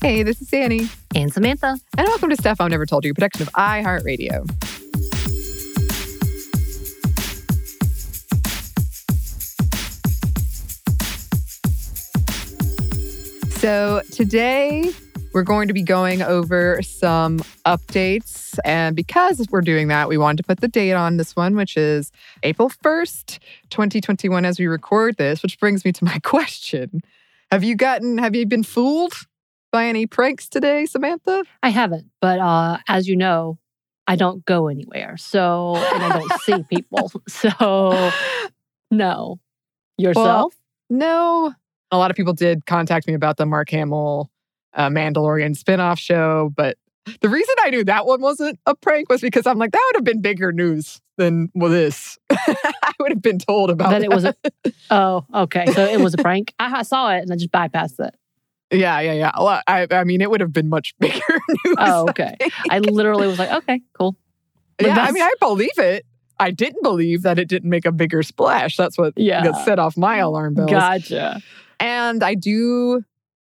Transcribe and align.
Hey, 0.00 0.22
this 0.22 0.40
is 0.40 0.52
Annie. 0.52 0.88
And 1.16 1.32
Samantha. 1.32 1.76
And 1.96 2.06
welcome 2.06 2.30
to 2.30 2.36
Stuff 2.36 2.60
I've 2.60 2.70
Never 2.70 2.86
Told 2.86 3.04
You, 3.04 3.12
production 3.12 3.42
of 3.42 3.52
iHeartRadio. 3.54 4.48
So 13.56 14.02
today 14.12 14.92
we're 15.34 15.42
going 15.42 15.66
to 15.66 15.74
be 15.74 15.82
going 15.82 16.22
over 16.22 16.80
some 16.80 17.40
updates. 17.66 18.56
And 18.64 18.94
because 18.94 19.44
we're 19.50 19.62
doing 19.62 19.88
that, 19.88 20.08
we 20.08 20.16
wanted 20.16 20.36
to 20.36 20.44
put 20.44 20.60
the 20.60 20.68
date 20.68 20.92
on 20.92 21.16
this 21.16 21.34
one, 21.34 21.56
which 21.56 21.76
is 21.76 22.12
April 22.44 22.70
1st, 22.70 23.40
2021, 23.70 24.44
as 24.44 24.60
we 24.60 24.68
record 24.68 25.16
this, 25.16 25.42
which 25.42 25.58
brings 25.58 25.84
me 25.84 25.90
to 25.90 26.04
my 26.04 26.18
question. 26.22 27.00
Have 27.50 27.64
you 27.64 27.74
gotten, 27.74 28.18
have 28.18 28.36
you 28.36 28.46
been 28.46 28.62
fooled 28.62 29.14
by 29.78 29.86
any 29.86 30.06
pranks 30.06 30.48
today, 30.48 30.86
Samantha? 30.86 31.44
I 31.62 31.68
haven't, 31.68 32.10
but 32.20 32.40
uh, 32.40 32.78
as 32.88 33.06
you 33.06 33.14
know, 33.14 33.60
I 34.08 34.16
don't 34.16 34.44
go 34.44 34.66
anywhere. 34.66 35.16
So, 35.16 35.76
and 35.76 36.02
I 36.02 36.18
don't 36.18 36.40
see 36.40 36.62
people. 36.68 37.12
So, 37.28 38.10
no. 38.90 39.38
Yourself? 39.96 40.52
Well, 40.90 40.98
no. 40.98 41.54
A 41.92 41.96
lot 41.96 42.10
of 42.10 42.16
people 42.16 42.32
did 42.32 42.66
contact 42.66 43.06
me 43.06 43.14
about 43.14 43.36
the 43.36 43.46
Mark 43.46 43.70
Hamill 43.70 44.32
uh, 44.74 44.88
Mandalorian 44.88 45.56
spinoff 45.56 46.00
show, 46.00 46.52
but 46.56 46.76
the 47.20 47.28
reason 47.28 47.54
I 47.60 47.70
knew 47.70 47.84
that 47.84 48.04
one 48.04 48.20
wasn't 48.20 48.58
a 48.66 48.74
prank 48.74 49.08
was 49.08 49.20
because 49.20 49.46
I'm 49.46 49.58
like, 49.58 49.70
that 49.70 49.90
would 49.92 49.98
have 49.98 50.04
been 50.04 50.20
bigger 50.20 50.50
news 50.50 51.00
than 51.18 51.52
well, 51.54 51.70
this. 51.70 52.18
I 52.32 52.92
would 52.98 53.12
have 53.12 53.22
been 53.22 53.38
told 53.38 53.70
about 53.70 53.90
that. 53.90 54.00
that. 54.00 54.06
It 54.06 54.12
was 54.12 54.24
a, 54.24 54.34
oh, 54.90 55.24
okay. 55.32 55.66
So 55.66 55.84
it 55.84 56.00
was 56.00 56.14
a 56.14 56.18
prank. 56.18 56.52
I 56.58 56.82
saw 56.82 57.12
it 57.12 57.20
and 57.20 57.32
I 57.32 57.36
just 57.36 57.52
bypassed 57.52 58.04
it. 58.04 58.16
Yeah, 58.70 59.00
yeah, 59.00 59.12
yeah. 59.12 59.30
Well, 59.38 59.62
I, 59.66 59.86
I 59.90 60.04
mean, 60.04 60.20
it 60.20 60.30
would 60.30 60.40
have 60.40 60.52
been 60.52 60.68
much 60.68 60.94
bigger 61.00 61.20
news. 61.64 61.76
Oh, 61.78 62.08
okay. 62.10 62.36
I, 62.40 62.50
I 62.70 62.78
literally 62.80 63.26
was 63.26 63.38
like, 63.38 63.50
okay, 63.50 63.80
cool. 63.94 64.16
But 64.76 64.88
yeah, 64.88 65.00
I 65.00 65.10
mean, 65.10 65.22
I 65.22 65.32
believe 65.40 65.78
it. 65.78 66.06
I 66.40 66.50
didn't 66.50 66.82
believe 66.82 67.22
that 67.22 67.38
it 67.38 67.48
didn't 67.48 67.68
make 67.68 67.84
a 67.84 67.92
bigger 67.92 68.22
splash. 68.22 68.76
That's 68.76 68.96
what 68.96 69.14
yeah. 69.16 69.42
got 69.42 69.64
set 69.64 69.78
off 69.78 69.96
my 69.96 70.18
alarm 70.18 70.54
bells. 70.54 70.70
Gotcha. 70.70 71.40
And 71.80 72.22
I 72.22 72.34
do, 72.34 73.02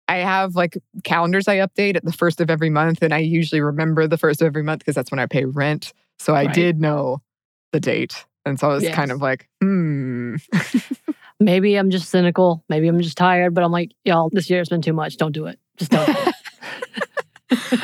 I 0.10 0.18
have 0.18 0.56
like 0.56 0.78
calendars 1.04 1.48
I 1.48 1.58
update 1.58 1.96
at 1.96 2.04
the 2.04 2.12
first 2.12 2.42
of 2.42 2.50
every 2.50 2.70
month. 2.70 3.02
And 3.02 3.14
I 3.14 3.20
usually 3.20 3.62
remember 3.62 4.08
the 4.08 4.18
first 4.18 4.42
of 4.42 4.46
every 4.46 4.64
month 4.64 4.80
because 4.80 4.96
that's 4.96 5.10
when 5.10 5.20
I 5.20 5.26
pay 5.26 5.46
rent. 5.46 5.94
So 6.20 6.36
I 6.36 6.46
right. 6.46 6.54
did 6.54 6.82
know 6.82 7.22
the 7.72 7.80
date. 7.80 8.26
And 8.46 8.60
so 8.60 8.70
I 8.70 8.74
was 8.74 8.84
yes. 8.84 8.96
kind 8.96 9.12
of 9.12 9.22
like, 9.22 9.48
hmm. 9.62 10.36
Maybe 11.42 11.76
I'm 11.76 11.90
just 11.90 12.10
cynical. 12.10 12.64
Maybe 12.70 12.88
I'm 12.88 13.02
just 13.02 13.18
tired, 13.18 13.56
but 13.56 13.64
I'm 13.64 13.72
like, 13.72 13.92
y'all, 14.06 14.30
this 14.32 14.48
year's 14.48 14.70
been 14.70 14.84
too 14.84 14.94
much. 14.94 15.18
Don't 15.18 15.32
do 15.32 15.48
it. 15.48 15.60
Just 15.76 15.90
don't 15.90 16.06
do 16.06 16.14
it. 16.16 16.36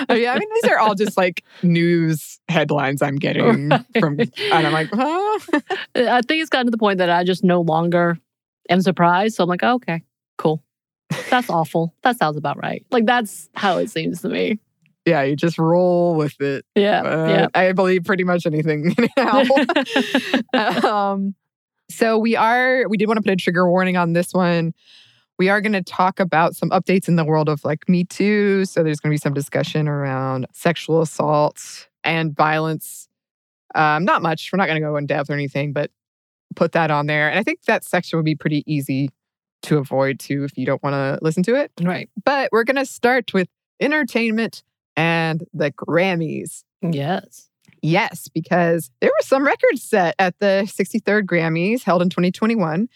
oh, 0.10 0.14
yeah, 0.14 0.34
I 0.34 0.38
mean, 0.38 0.48
these 0.62 0.72
are 0.72 0.78
all 0.78 0.94
just 0.94 1.18
like 1.18 1.44
news 1.64 2.40
headlines 2.50 3.02
I'm 3.02 3.16
getting 3.16 3.70
right. 3.70 3.84
from, 4.00 4.20
and 4.20 4.32
I'm 4.68 4.72
like, 4.72 4.90
huh? 4.94 5.40
I 5.96 6.22
think 6.22 6.42
it's 6.42 6.52
gotten 6.52 6.68
to 6.68 6.72
the 6.72 6.78
point 6.78 7.00
that 7.00 7.10
I 7.10 7.24
just 7.24 7.44
no 7.44 7.62
longer 7.62 8.20
am 8.70 8.82
surprised. 8.82 9.36
So 9.36 9.44
I'm 9.44 9.50
like, 9.50 9.64
oh, 9.64 9.74
okay, 9.76 10.04
cool. 10.38 10.64
That's 11.32 11.50
awful. 11.50 11.96
That 12.04 12.18
sounds 12.18 12.38
about 12.38 12.62
right. 12.62 12.86
Like 12.92 13.08
that's 13.08 13.50
how 13.56 13.78
it 13.78 13.90
seems 13.90 14.22
to 14.22 14.30
me. 14.30 14.60
Yeah, 15.06 15.24
you 15.24 15.36
just 15.36 15.58
roll 15.58 16.14
with 16.14 16.40
it. 16.42 16.64
Yeah, 16.76 17.02
uh, 17.02 17.28
yeah. 17.28 17.48
I 17.56 17.72
believe 17.72 18.04
pretty 18.04 18.24
much 18.24 18.46
anything 18.46 18.94
now. 19.18 19.44
um, 20.84 21.34
so 21.90 22.18
we 22.18 22.36
are, 22.36 22.88
we 22.88 22.98
did 22.98 23.08
want 23.08 23.18
to 23.18 23.22
put 23.22 23.32
a 23.32 23.36
trigger 23.36 23.70
warning 23.70 23.98
on 23.98 24.14
this 24.14 24.34
one. 24.34 24.74
We 25.40 25.50
are 25.50 25.62
going 25.62 25.74
to 25.74 25.84
talk 25.84 26.20
about 26.20 26.56
some 26.56 26.70
updates 26.72 27.08
in 27.08 27.16
the 27.16 27.26
world 27.26 27.48
of 27.48 27.64
like 27.64 27.88
Me 27.88 28.04
Too. 28.04 28.66
So 28.66 28.84
there's 28.84 29.00
going 29.00 29.12
to 29.12 29.14
be 29.14 29.20
some 29.22 29.34
discussion 29.34 29.88
around 29.88 30.48
sexual 30.54 31.02
assault 31.02 31.88
and 32.04 32.36
violence. 32.36 33.08
Um, 33.76 34.04
not 34.04 34.22
much. 34.22 34.50
We're 34.52 34.58
not 34.58 34.68
going 34.68 34.82
to 34.82 34.88
go 34.88 34.98
in 34.98 35.06
depth 35.06 35.30
or 35.30 35.34
anything, 35.34 35.74
but 35.74 35.92
put 36.56 36.72
that 36.72 36.90
on 36.90 37.06
there. 37.06 37.30
And 37.30 37.38
I 37.38 37.44
think 37.44 37.64
that 37.66 37.84
section 37.84 38.18
would 38.18 38.26
be 38.26 38.36
pretty 38.36 38.64
easy 38.66 39.10
to 39.64 39.78
avoid 39.78 40.20
too 40.20 40.44
if 40.44 40.58
you 40.58 40.66
don't 40.66 40.82
want 40.82 40.94
to 40.94 41.20
listen 41.22 41.44
to 41.44 41.56
it. 41.56 41.72
Right. 41.82 42.10
But 42.24 42.50
we're 42.52 42.64
going 42.64 42.78
to 42.78 42.86
start 42.86 43.34
with 43.34 43.48
entertainment 43.80 44.64
and 44.96 45.44
the 45.54 45.72
Grammys. 45.72 46.64
Yes. 46.82 47.50
Yes, 47.88 48.28
because 48.28 48.92
there 49.00 49.10
were 49.10 49.24
some 49.24 49.46
records 49.46 49.82
set 49.82 50.14
at 50.20 50.38
the 50.40 50.64
63rd 50.66 51.24
Grammys 51.24 51.84
held 51.84 52.02
in 52.02 52.10
2021, 52.10 52.90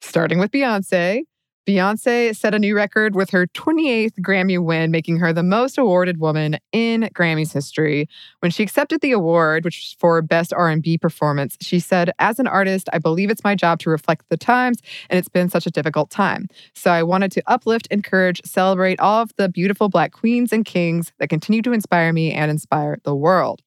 starting 0.00 0.38
with 0.38 0.52
Beyonce. 0.52 1.22
Beyonce 1.68 2.34
set 2.36 2.54
a 2.54 2.58
new 2.60 2.76
record 2.76 3.16
with 3.16 3.30
her 3.30 3.48
28th 3.48 4.20
Grammy 4.20 4.64
win, 4.64 4.92
making 4.92 5.18
her 5.18 5.32
the 5.32 5.42
most 5.42 5.76
awarded 5.76 6.18
woman 6.18 6.58
in 6.70 7.08
Grammys 7.14 7.52
history. 7.52 8.08
When 8.38 8.52
she 8.52 8.62
accepted 8.62 9.00
the 9.00 9.10
award, 9.10 9.64
which 9.64 9.78
was 9.78 9.96
for 9.98 10.22
Best 10.22 10.52
R&B 10.52 10.98
Performance, 10.98 11.56
she 11.60 11.80
said, 11.80 12.12
"As 12.20 12.38
an 12.38 12.46
artist, 12.46 12.88
I 12.92 12.98
believe 12.98 13.28
it's 13.28 13.42
my 13.42 13.56
job 13.56 13.80
to 13.80 13.90
reflect 13.90 14.26
the 14.28 14.36
times, 14.36 14.78
and 15.10 15.18
it's 15.18 15.28
been 15.28 15.50
such 15.50 15.66
a 15.66 15.70
difficult 15.70 16.10
time. 16.10 16.46
So 16.76 16.92
I 16.92 17.02
wanted 17.02 17.32
to 17.32 17.42
uplift, 17.48 17.88
encourage, 17.90 18.40
celebrate 18.44 19.00
all 19.00 19.22
of 19.22 19.32
the 19.36 19.48
beautiful 19.48 19.88
Black 19.88 20.12
queens 20.12 20.52
and 20.52 20.64
kings 20.64 21.12
that 21.18 21.28
continue 21.28 21.62
to 21.62 21.72
inspire 21.72 22.12
me 22.12 22.30
and 22.32 22.52
inspire 22.52 22.98
the 23.02 23.16
world." 23.16 23.62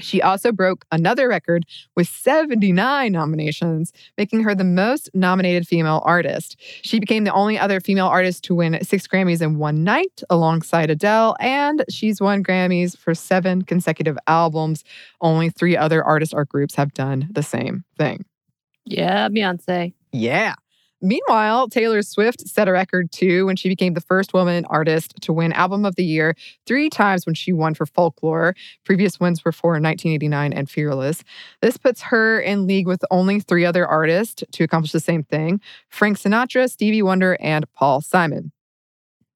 She 0.00 0.20
also 0.20 0.52
broke 0.52 0.84
another 0.92 1.28
record 1.28 1.64
with 1.94 2.08
79 2.08 3.12
nominations, 3.12 3.92
making 4.18 4.42
her 4.42 4.54
the 4.54 4.64
most 4.64 5.08
nominated 5.14 5.66
female 5.66 6.02
artist. 6.04 6.56
She 6.82 7.00
became 7.00 7.24
the 7.24 7.32
only 7.32 7.58
other 7.58 7.80
female 7.80 8.06
artist 8.06 8.44
to 8.44 8.54
win 8.54 8.82
six 8.84 9.06
Grammys 9.06 9.40
in 9.40 9.58
one 9.58 9.84
night 9.84 10.22
alongside 10.28 10.90
Adele, 10.90 11.36
and 11.40 11.84
she's 11.88 12.20
won 12.20 12.44
Grammys 12.44 12.96
for 12.96 13.14
seven 13.14 13.62
consecutive 13.62 14.18
albums. 14.26 14.84
Only 15.20 15.48
three 15.50 15.76
other 15.76 16.04
artists 16.04 16.34
or 16.34 16.44
groups 16.44 16.74
have 16.74 16.92
done 16.92 17.28
the 17.30 17.42
same 17.42 17.84
thing. 17.96 18.24
Yeah, 18.84 19.28
Beyonce. 19.28 19.94
Yeah. 20.12 20.54
Meanwhile, 21.06 21.68
Taylor 21.68 22.02
Swift 22.02 22.48
set 22.48 22.66
a 22.66 22.72
record 22.72 23.12
too 23.12 23.46
when 23.46 23.54
she 23.54 23.68
became 23.68 23.94
the 23.94 24.00
first 24.00 24.34
woman 24.34 24.64
artist 24.64 25.14
to 25.20 25.32
win 25.32 25.52
Album 25.52 25.84
of 25.84 25.94
the 25.94 26.04
Year 26.04 26.34
three 26.66 26.90
times 26.90 27.24
when 27.24 27.34
she 27.36 27.52
won 27.52 27.74
for 27.74 27.86
Folklore. 27.86 28.56
Previous 28.84 29.20
wins 29.20 29.44
were 29.44 29.52
for 29.52 29.74
1989 29.74 30.52
and 30.52 30.68
Fearless. 30.68 31.22
This 31.62 31.76
puts 31.76 32.02
her 32.02 32.40
in 32.40 32.66
league 32.66 32.88
with 32.88 33.04
only 33.12 33.38
three 33.38 33.64
other 33.64 33.86
artists 33.86 34.42
to 34.50 34.64
accomplish 34.64 34.90
the 34.90 34.98
same 34.98 35.22
thing 35.22 35.60
Frank 35.90 36.18
Sinatra, 36.18 36.68
Stevie 36.68 37.02
Wonder, 37.02 37.38
and 37.40 37.72
Paul 37.72 38.00
Simon. 38.00 38.50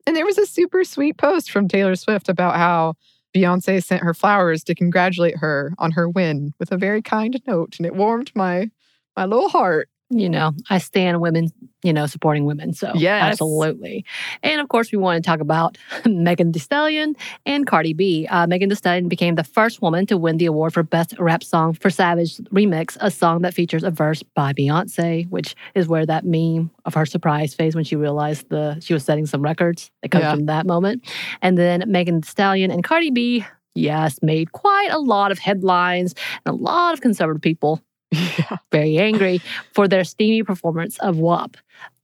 And 0.08 0.16
there 0.16 0.26
was 0.26 0.38
a 0.38 0.46
super 0.46 0.82
sweet 0.82 1.18
post 1.18 1.52
from 1.52 1.68
Taylor 1.68 1.94
Swift 1.94 2.28
about 2.28 2.56
how 2.56 2.94
Beyonce 3.32 3.80
sent 3.80 4.02
her 4.02 4.12
flowers 4.12 4.64
to 4.64 4.74
congratulate 4.74 5.36
her 5.36 5.72
on 5.78 5.92
her 5.92 6.08
win 6.08 6.52
with 6.58 6.72
a 6.72 6.76
very 6.76 7.00
kind 7.00 7.40
note, 7.46 7.76
and 7.78 7.86
it 7.86 7.94
warmed 7.94 8.32
my 8.34 8.70
my 9.16 9.24
little 9.24 9.50
heart 9.50 9.89
you 10.10 10.28
know, 10.28 10.52
I 10.68 10.78
stand 10.78 11.20
women, 11.20 11.52
you 11.84 11.92
know, 11.92 12.06
supporting 12.06 12.44
women. 12.44 12.74
So, 12.74 12.92
yes. 12.96 13.22
absolutely. 13.22 14.04
And 14.42 14.60
of 14.60 14.68
course, 14.68 14.90
we 14.90 14.98
want 14.98 15.22
to 15.22 15.28
talk 15.28 15.38
about 15.38 15.78
Megan 16.04 16.50
Thee 16.50 16.58
Stallion 16.58 17.14
and 17.46 17.64
Cardi 17.66 17.92
B. 17.92 18.26
Uh, 18.26 18.46
Megan 18.48 18.68
Thee 18.68 18.74
Stallion 18.74 19.08
became 19.08 19.36
the 19.36 19.44
first 19.44 19.80
woman 19.80 20.06
to 20.06 20.16
win 20.16 20.38
the 20.38 20.46
award 20.46 20.74
for 20.74 20.82
Best 20.82 21.14
Rap 21.18 21.44
Song 21.44 21.72
for 21.74 21.90
Savage 21.90 22.38
Remix, 22.52 22.96
a 23.00 23.10
song 23.10 23.42
that 23.42 23.54
features 23.54 23.84
a 23.84 23.90
verse 23.90 24.22
by 24.34 24.52
Beyonce, 24.52 25.30
which 25.30 25.54
is 25.76 25.86
where 25.86 26.04
that 26.04 26.24
meme 26.26 26.70
of 26.84 26.94
her 26.94 27.06
surprise 27.06 27.54
face 27.54 27.76
when 27.76 27.84
she 27.84 27.94
realized 27.94 28.48
the 28.48 28.80
she 28.80 28.92
was 28.92 29.04
setting 29.04 29.26
some 29.26 29.42
records 29.42 29.92
that 30.02 30.10
comes 30.10 30.24
yeah. 30.24 30.34
from 30.34 30.46
that 30.46 30.66
moment. 30.66 31.08
And 31.40 31.56
then 31.56 31.84
Megan 31.86 32.20
Thee 32.20 32.28
Stallion 32.28 32.72
and 32.72 32.82
Cardi 32.82 33.10
B 33.10 33.46
yes, 33.76 34.18
made 34.20 34.50
quite 34.50 34.90
a 34.90 34.98
lot 34.98 35.30
of 35.30 35.38
headlines 35.38 36.14
and 36.44 36.52
a 36.52 36.56
lot 36.56 36.92
of 36.92 37.00
conservative 37.00 37.40
people 37.40 37.80
yeah. 38.38 38.56
very 38.72 38.98
angry 38.98 39.40
for 39.72 39.88
their 39.88 40.04
steamy 40.04 40.42
performance 40.42 40.98
of 40.98 41.18
WAP. 41.18 41.56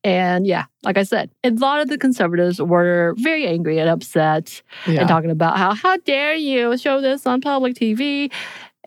And 0.05 0.47
yeah, 0.47 0.67
like 0.85 0.97
I 0.97 1.03
said, 1.03 1.31
a 1.43 1.50
lot 1.50 1.81
of 1.81 1.88
the 1.88 1.99
conservatives 1.99 2.62
were 2.62 3.14
very 3.19 3.47
angry 3.47 3.79
and 3.79 3.91
upset 3.91 4.62
yeah. 4.87 5.00
and 5.00 5.08
talking 5.08 5.31
about 5.31 5.58
how, 5.58 5.75
how 5.75 5.97
dare 5.97 6.35
you 6.35 6.76
show 6.79 7.00
this 7.00 7.26
on 7.26 7.41
public 7.41 7.75
TV? 7.75 8.31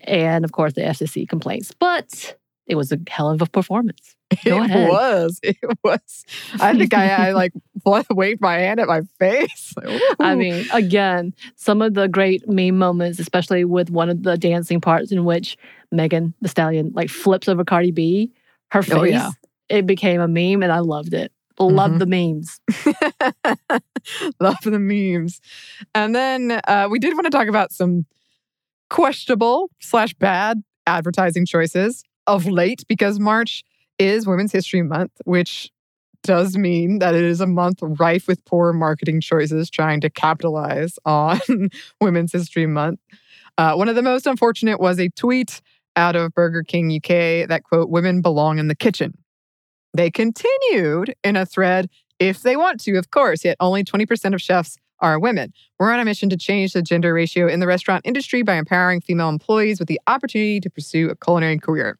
And 0.04 0.46
of 0.46 0.52
course, 0.52 0.72
the 0.72 0.80
FCC 0.80 1.28
complaints. 1.28 1.74
But 1.78 2.36
it 2.66 2.76
was 2.76 2.90
a 2.92 2.98
hell 3.08 3.30
of 3.30 3.42
a 3.42 3.46
performance. 3.46 4.16
Go 4.44 4.62
it 4.62 4.70
ahead. 4.70 4.88
was. 4.88 5.40
It 5.42 5.56
was. 5.82 6.24
I 6.60 6.76
think 6.78 6.94
I, 6.94 7.28
I 7.28 7.32
like 7.32 7.52
waved 8.10 8.40
my 8.40 8.58
hand 8.58 8.80
at 8.80 8.86
my 8.86 9.02
face. 9.18 9.74
Like, 9.76 10.00
I 10.20 10.34
mean, 10.36 10.66
again, 10.72 11.34
some 11.56 11.82
of 11.82 11.94
the 11.94 12.06
great 12.06 12.48
meme 12.48 12.78
moments, 12.78 13.18
especially 13.18 13.64
with 13.64 13.90
one 13.90 14.08
of 14.08 14.22
the 14.22 14.38
dancing 14.38 14.80
parts 14.80 15.10
in 15.10 15.24
which 15.24 15.58
Megan 15.92 16.34
Thee 16.40 16.48
Stallion 16.48 16.92
like 16.94 17.10
flips 17.10 17.48
over 17.48 17.64
Cardi 17.64 17.90
B, 17.90 18.32
her 18.70 18.82
face, 18.82 18.94
oh, 18.94 19.04
yeah. 19.04 19.30
it 19.68 19.86
became 19.86 20.20
a 20.20 20.28
meme 20.28 20.62
and 20.62 20.72
I 20.72 20.80
loved 20.80 21.14
it. 21.14 21.32
Love 21.58 21.90
mm-hmm. 21.90 21.98
the 21.98 22.06
memes. 22.06 22.60
Love 24.40 24.56
the 24.64 24.78
memes. 24.78 25.40
And 25.94 26.14
then 26.14 26.60
uh, 26.66 26.88
we 26.90 26.98
did 26.98 27.12
want 27.14 27.26
to 27.26 27.30
talk 27.30 27.48
about 27.48 27.70
some 27.70 28.06
questionable 28.88 29.70
slash 29.80 30.14
bad 30.14 30.62
advertising 30.86 31.44
choices 31.44 32.02
of 32.26 32.46
late 32.46 32.84
because 32.88 33.18
March 33.18 33.62
is 33.98 34.26
Women's 34.26 34.52
History 34.52 34.82
Month, 34.82 35.12
which 35.24 35.70
does 36.22 36.56
mean 36.56 36.98
that 36.98 37.14
it 37.14 37.24
is 37.24 37.40
a 37.40 37.46
month 37.46 37.78
rife 37.82 38.26
with 38.26 38.44
poor 38.44 38.72
marketing 38.72 39.20
choices 39.20 39.70
trying 39.70 40.00
to 40.00 40.10
capitalize 40.10 40.98
on 41.04 41.40
Women's 42.00 42.32
History 42.32 42.66
Month. 42.66 43.00
Uh, 43.58 43.74
one 43.74 43.88
of 43.88 43.96
the 43.96 44.02
most 44.02 44.26
unfortunate 44.26 44.80
was 44.80 44.98
a 44.98 45.08
tweet 45.10 45.60
out 46.00 46.16
of 46.16 46.34
Burger 46.34 46.62
King 46.62 46.90
UK 46.96 47.46
that, 47.48 47.62
quote, 47.62 47.90
women 47.90 48.22
belong 48.22 48.58
in 48.58 48.68
the 48.68 48.74
kitchen. 48.74 49.12
They 49.92 50.10
continued 50.10 51.14
in 51.22 51.36
a 51.36 51.44
thread, 51.44 51.90
if 52.18 52.42
they 52.42 52.56
want 52.56 52.80
to, 52.80 52.96
of 52.96 53.10
course, 53.10 53.44
yet 53.44 53.56
only 53.60 53.84
20% 53.84 54.34
of 54.34 54.40
chefs 54.40 54.78
are 55.00 55.18
women. 55.18 55.52
We're 55.78 55.92
on 55.92 56.00
a 56.00 56.04
mission 56.04 56.30
to 56.30 56.36
change 56.36 56.72
the 56.72 56.82
gender 56.82 57.12
ratio 57.12 57.48
in 57.48 57.60
the 57.60 57.66
restaurant 57.66 58.06
industry 58.06 58.42
by 58.42 58.54
empowering 58.54 59.00
female 59.00 59.28
employees 59.28 59.78
with 59.78 59.88
the 59.88 60.00
opportunity 60.06 60.60
to 60.60 60.70
pursue 60.70 61.10
a 61.10 61.16
culinary 61.16 61.58
career. 61.58 61.98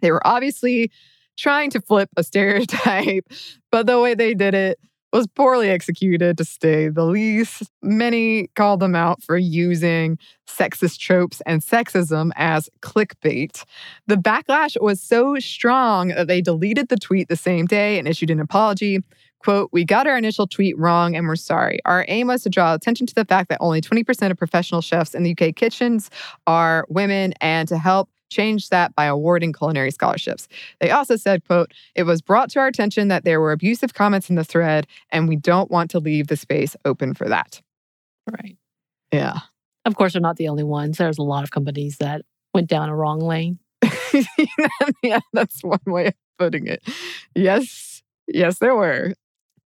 They 0.00 0.10
were 0.10 0.26
obviously 0.26 0.90
trying 1.38 1.70
to 1.70 1.80
flip 1.80 2.10
a 2.16 2.24
stereotype, 2.24 3.26
but 3.70 3.86
the 3.86 4.00
way 4.00 4.14
they 4.14 4.34
did 4.34 4.54
it 4.54 4.78
was 5.12 5.26
poorly 5.26 5.70
executed 5.70 6.36
to 6.38 6.44
say 6.44 6.88
the 6.88 7.04
least. 7.04 7.70
Many 7.82 8.48
called 8.56 8.80
them 8.80 8.94
out 8.94 9.22
for 9.22 9.38
using 9.38 10.18
sexist 10.46 10.98
tropes 10.98 11.40
and 11.46 11.62
sexism 11.62 12.30
as 12.36 12.68
clickbait. 12.80 13.64
The 14.06 14.16
backlash 14.16 14.80
was 14.80 15.00
so 15.00 15.38
strong 15.38 16.08
that 16.08 16.26
they 16.26 16.40
deleted 16.40 16.88
the 16.88 16.96
tweet 16.96 17.28
the 17.28 17.36
same 17.36 17.66
day 17.66 17.98
and 17.98 18.06
issued 18.06 18.30
an 18.30 18.40
apology. 18.40 18.98
Quote, 19.40 19.70
we 19.72 19.84
got 19.84 20.06
our 20.06 20.18
initial 20.18 20.46
tweet 20.46 20.76
wrong 20.76 21.14
and 21.14 21.26
we're 21.26 21.36
sorry. 21.36 21.78
Our 21.84 22.04
aim 22.08 22.26
was 22.26 22.42
to 22.42 22.50
draw 22.50 22.74
attention 22.74 23.06
to 23.06 23.14
the 23.14 23.24
fact 23.24 23.48
that 23.50 23.58
only 23.60 23.80
20% 23.80 24.30
of 24.30 24.36
professional 24.36 24.80
chefs 24.80 25.14
in 25.14 25.22
the 25.22 25.36
UK 25.38 25.54
kitchens 25.54 26.10
are 26.46 26.86
women 26.88 27.34
and 27.40 27.68
to 27.68 27.78
help 27.78 28.10
change 28.28 28.68
that 28.68 28.94
by 28.94 29.04
awarding 29.04 29.52
culinary 29.52 29.90
scholarships. 29.90 30.48
They 30.80 30.90
also 30.90 31.16
said, 31.16 31.44
quote, 31.46 31.72
it 31.94 32.04
was 32.04 32.20
brought 32.22 32.50
to 32.50 32.60
our 32.60 32.66
attention 32.66 33.08
that 33.08 33.24
there 33.24 33.40
were 33.40 33.52
abusive 33.52 33.94
comments 33.94 34.30
in 34.30 34.36
the 34.36 34.44
thread 34.44 34.86
and 35.10 35.28
we 35.28 35.36
don't 35.36 35.70
want 35.70 35.90
to 35.92 35.98
leave 35.98 36.28
the 36.28 36.36
space 36.36 36.76
open 36.84 37.14
for 37.14 37.28
that. 37.28 37.60
Right. 38.30 38.56
Yeah. 39.12 39.38
Of 39.84 39.96
course, 39.96 40.12
they're 40.12 40.22
not 40.22 40.36
the 40.36 40.48
only 40.48 40.64
ones. 40.64 40.98
There's 40.98 41.18
a 41.18 41.22
lot 41.22 41.44
of 41.44 41.50
companies 41.50 41.98
that 41.98 42.22
went 42.52 42.68
down 42.68 42.88
a 42.88 42.96
wrong 42.96 43.20
lane. 43.20 43.58
yeah, 45.02 45.20
that's 45.32 45.62
one 45.62 45.78
way 45.86 46.08
of 46.08 46.14
putting 46.38 46.66
it. 46.66 46.82
Yes, 47.34 48.02
yes, 48.26 48.58
there 48.58 48.74
were. 48.74 49.14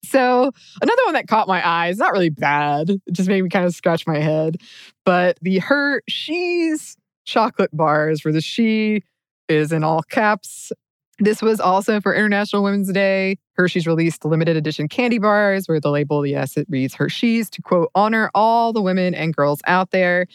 So, 0.04 0.52
another 0.82 1.02
one 1.06 1.14
that 1.14 1.28
caught 1.28 1.48
my 1.48 1.66
eye 1.66 1.90
is 1.90 1.98
not 1.98 2.14
really 2.14 2.30
bad. 2.30 2.90
It 2.90 3.02
just 3.12 3.30
made 3.30 3.44
me 3.44 3.50
kind 3.50 3.66
of 3.66 3.76
scratch 3.76 4.08
my 4.08 4.20
head. 4.20 4.58
But 5.06 5.38
the 5.42 5.60
Hershey's 5.60 6.98
chocolate 7.30 7.76
bars, 7.76 8.26
where 8.26 8.34
the 8.34 8.42
she 8.42 9.04
is 9.48 9.72
in 9.72 9.84
all 9.84 10.02
caps. 10.04 10.72
This 11.20 11.42
was 11.42 11.60
also 11.60 12.00
for 12.00 12.16
International 12.16 12.64
Women's 12.64 12.92
Day. 12.92 13.38
Hershey's 13.54 13.86
released 13.86 14.24
limited 14.24 14.56
edition 14.56 14.88
candy 14.88 15.20
bars 15.20 15.68
where 15.68 15.82
the 15.82 15.92
label, 15.92 16.26
yes, 16.26 16.56
it 16.56 16.66
reads 16.70 16.94
Hershey's 16.94 17.50
to 17.52 17.62
quote, 17.62 17.92
honor 17.94 18.32
all 18.34 18.72
the 18.72 18.82
women 18.82 19.14
and 19.14 19.36
girls 19.36 19.60
out 19.68 19.92
there. 19.92 20.28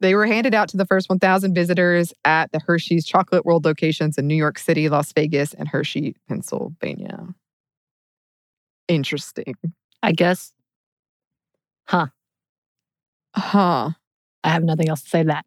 They 0.00 0.14
were 0.14 0.26
handed 0.26 0.54
out 0.54 0.70
to 0.70 0.78
the 0.78 0.86
first 0.86 1.10
1,000 1.10 1.52
visitors 1.52 2.14
at 2.24 2.52
the 2.52 2.60
Hershey's 2.66 3.04
Chocolate 3.04 3.44
World 3.44 3.66
locations 3.66 4.16
in 4.16 4.26
New 4.26 4.34
York 4.34 4.58
City, 4.58 4.88
Las 4.88 5.12
Vegas, 5.12 5.52
and 5.52 5.68
Hershey, 5.68 6.16
Pennsylvania. 6.26 7.26
Interesting. 8.88 9.54
I 10.02 10.12
guess. 10.12 10.54
Huh. 11.86 12.06
Huh. 13.36 13.90
I 14.42 14.48
have 14.48 14.64
nothing 14.64 14.88
else 14.88 15.02
to 15.02 15.08
say 15.10 15.22
to 15.22 15.26
that 15.28 15.44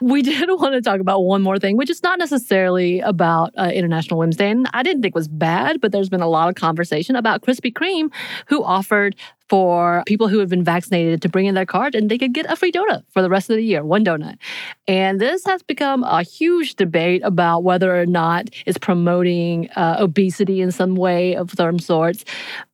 we 0.00 0.22
did 0.22 0.48
want 0.48 0.74
to 0.74 0.80
talk 0.80 1.00
about 1.00 1.20
one 1.20 1.42
more 1.42 1.58
thing, 1.58 1.76
which 1.76 1.90
is 1.90 2.02
not 2.02 2.18
necessarily 2.18 3.00
about 3.00 3.52
uh, 3.56 3.70
International 3.72 4.18
Women's 4.18 4.36
Day. 4.36 4.50
And 4.50 4.68
I 4.72 4.82
didn't 4.82 5.02
think 5.02 5.14
was 5.14 5.28
bad, 5.28 5.80
but 5.80 5.92
there's 5.92 6.08
been 6.08 6.20
a 6.20 6.28
lot 6.28 6.48
of 6.48 6.54
conversation 6.54 7.16
about 7.16 7.42
Krispy 7.42 7.72
Kreme, 7.72 8.12
who 8.46 8.62
offered 8.62 9.16
for 9.48 10.02
people 10.06 10.28
who 10.28 10.38
have 10.38 10.48
been 10.48 10.64
vaccinated 10.64 11.20
to 11.22 11.28
bring 11.28 11.46
in 11.46 11.54
their 11.54 11.66
card 11.66 11.94
and 11.94 12.10
they 12.10 12.16
could 12.16 12.32
get 12.32 12.46
a 12.50 12.56
free 12.56 12.72
donut 12.72 13.04
for 13.10 13.20
the 13.20 13.28
rest 13.28 13.50
of 13.50 13.56
the 13.56 13.62
year, 13.62 13.84
one 13.84 14.04
donut. 14.04 14.36
And 14.88 15.20
this 15.20 15.44
has 15.44 15.62
become 15.62 16.02
a 16.02 16.22
huge 16.22 16.76
debate 16.76 17.20
about 17.24 17.62
whether 17.62 17.94
or 18.00 18.06
not 18.06 18.48
it's 18.66 18.78
promoting 18.78 19.70
uh, 19.76 19.96
obesity 19.98 20.60
in 20.60 20.72
some 20.72 20.94
way 20.94 21.36
of 21.36 21.52
some 21.52 21.78
sorts. 21.78 22.24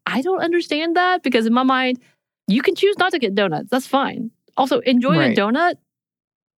I 0.07 0.23
don't 0.23 0.41
understand 0.41 0.97
that 0.97 1.23
because 1.23 1.47
in 1.47 1.53
my 1.53 1.65
mind, 1.65 1.99
you 2.47 2.63
can 2.63 2.75
choose 2.75 2.97
not 2.99 3.13
to 3.13 3.19
get 3.19 3.35
donuts. 3.35 3.69
That's 3.71 3.87
fine. 3.87 4.31
Also, 4.57 4.81
enjoy 4.81 5.17
right. 5.17 5.37
a 5.37 5.41
donut 5.41 5.75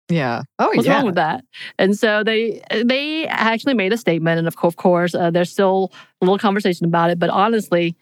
yeah. 0.08 0.42
Oh, 0.58 0.70
What's 0.74 0.86
yeah. 0.86 0.96
wrong 0.96 1.06
with 1.06 1.14
that? 1.16 1.44
And 1.78 1.96
so 1.96 2.22
they 2.24 2.62
they 2.70 3.26
actually 3.26 3.74
made 3.74 3.92
a 3.92 3.96
statement, 3.96 4.38
and 4.38 4.48
of 4.48 4.56
course, 4.56 5.14
uh, 5.14 5.30
there's 5.30 5.50
still 5.50 5.92
a 6.20 6.24
little 6.24 6.38
conversation 6.38 6.86
about 6.86 7.10
it. 7.10 7.18
But 7.18 7.30
honestly, 7.30 7.96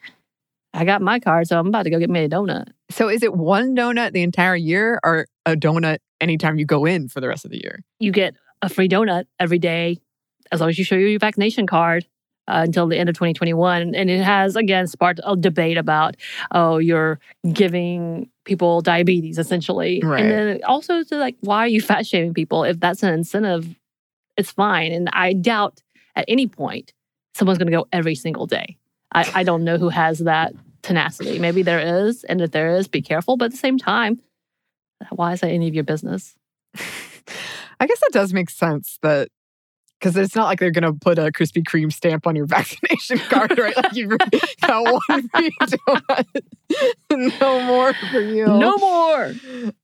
I 0.75 0.85
got 0.85 1.03
my 1.03 1.21
card, 1.21 1.47
so 1.47 1.59
I'm 1.59 1.69
about 1.69 1.85
to 1.85 1.91
go 1.91 1.99
get 1.99 2.11
me 2.11 2.25
a 2.25 2.29
donut. 2.29 2.69
So 2.91 3.09
is 3.09 3.23
it 3.23 3.35
one 3.35 3.77
donut 3.77 4.13
the 4.13 4.23
entire 4.23 4.57
year, 4.57 5.01
or 5.05 5.27
a 5.47 5.57
donut 5.57 5.99
anytime 6.21 6.59
you 6.59 6.65
go 6.65 6.85
in 6.85 7.09
for 7.09 7.21
the 7.21 7.29
rest 7.29 7.45
of 7.45 7.51
the 7.51 7.59
year? 7.59 7.81
You 7.99 8.13
get 8.13 8.35
a 8.63 8.69
free 8.69 8.89
donut 8.89 9.25
every 9.39 9.59
day, 9.59 9.99
as 10.53 10.61
long 10.61 10.69
as 10.69 10.79
you 10.79 10.85
show 10.85 10.97
your 10.97 11.19
vaccination 11.19 11.67
card 11.67 12.07
uh, 12.51 12.63
until 12.65 12.89
the 12.89 12.99
end 12.99 13.09
of 13.09 13.15
2021. 13.15 13.95
And 13.95 14.11
it 14.11 14.23
has, 14.23 14.57
again, 14.57 14.87
sparked 14.87 15.21
a 15.25 15.37
debate 15.37 15.79
about, 15.79 16.17
oh, 16.51 16.79
you're 16.79 17.21
giving 17.53 18.29
people 18.45 18.81
diabetes 18.81 19.39
essentially. 19.39 20.01
Right. 20.03 20.23
And 20.23 20.31
then 20.31 20.61
also 20.65 21.05
to 21.05 21.17
like, 21.17 21.37
why 21.41 21.59
are 21.59 21.69
you 21.69 21.81
fat 21.81 22.07
shaming 22.07 22.35
people? 22.35 22.65
If 22.65 22.81
that's 22.81 23.03
an 23.03 23.15
incentive, 23.15 23.69
it's 24.37 24.51
fine. 24.51 24.93
And 24.93 25.09
I 25.13 25.33
doubt 25.33 25.83
at 26.17 26.25
any 26.27 26.47
point 26.49 26.93
someone's 27.35 27.59
going 27.59 27.71
to 27.71 27.77
go 27.77 27.87
every 27.93 28.17
single 28.17 28.47
day. 28.47 28.77
I, 29.13 29.31
I 29.35 29.43
don't 29.45 29.65
know 29.65 29.79
who 29.79 29.89
has 29.89 30.19
that 30.21 30.53
tenacity. 30.83 31.39
Maybe 31.39 31.63
there 31.63 32.07
is. 32.07 32.25
And 32.25 32.41
if 32.41 32.51
there 32.51 32.75
is, 32.77 32.89
be 32.89 33.03
careful. 33.03 33.37
But 33.37 33.47
at 33.47 33.51
the 33.53 33.57
same 33.57 33.79
time, 33.79 34.21
why 35.11 35.33
is 35.33 35.41
that 35.41 35.51
any 35.51 35.69
of 35.69 35.75
your 35.75 35.85
business? 35.85 36.35
I 37.81 37.87
guess 37.87 38.01
that 38.01 38.11
does 38.13 38.33
make 38.33 38.51
sense 38.51 38.99
that 39.03 39.29
because 40.01 40.17
it's 40.17 40.35
not 40.35 40.47
like 40.47 40.59
they're 40.59 40.71
going 40.71 40.91
to 40.91 40.99
put 40.99 41.19
a 41.19 41.31
Krispy 41.31 41.63
Kreme 41.63 41.93
stamp 41.93 42.27
on 42.27 42.35
your 42.35 42.47
vaccination 42.47 43.19
card, 43.19 43.59
right? 43.59 43.77
Like 43.77 43.95
you've 43.95 44.17
got 44.61 45.01
one 45.09 45.29
free 45.29 45.55
donut. 45.61 46.27
no 47.41 47.61
more 47.65 47.93
for 48.11 48.21
you. 48.21 48.47
No 48.47 48.77
more. 48.79 49.35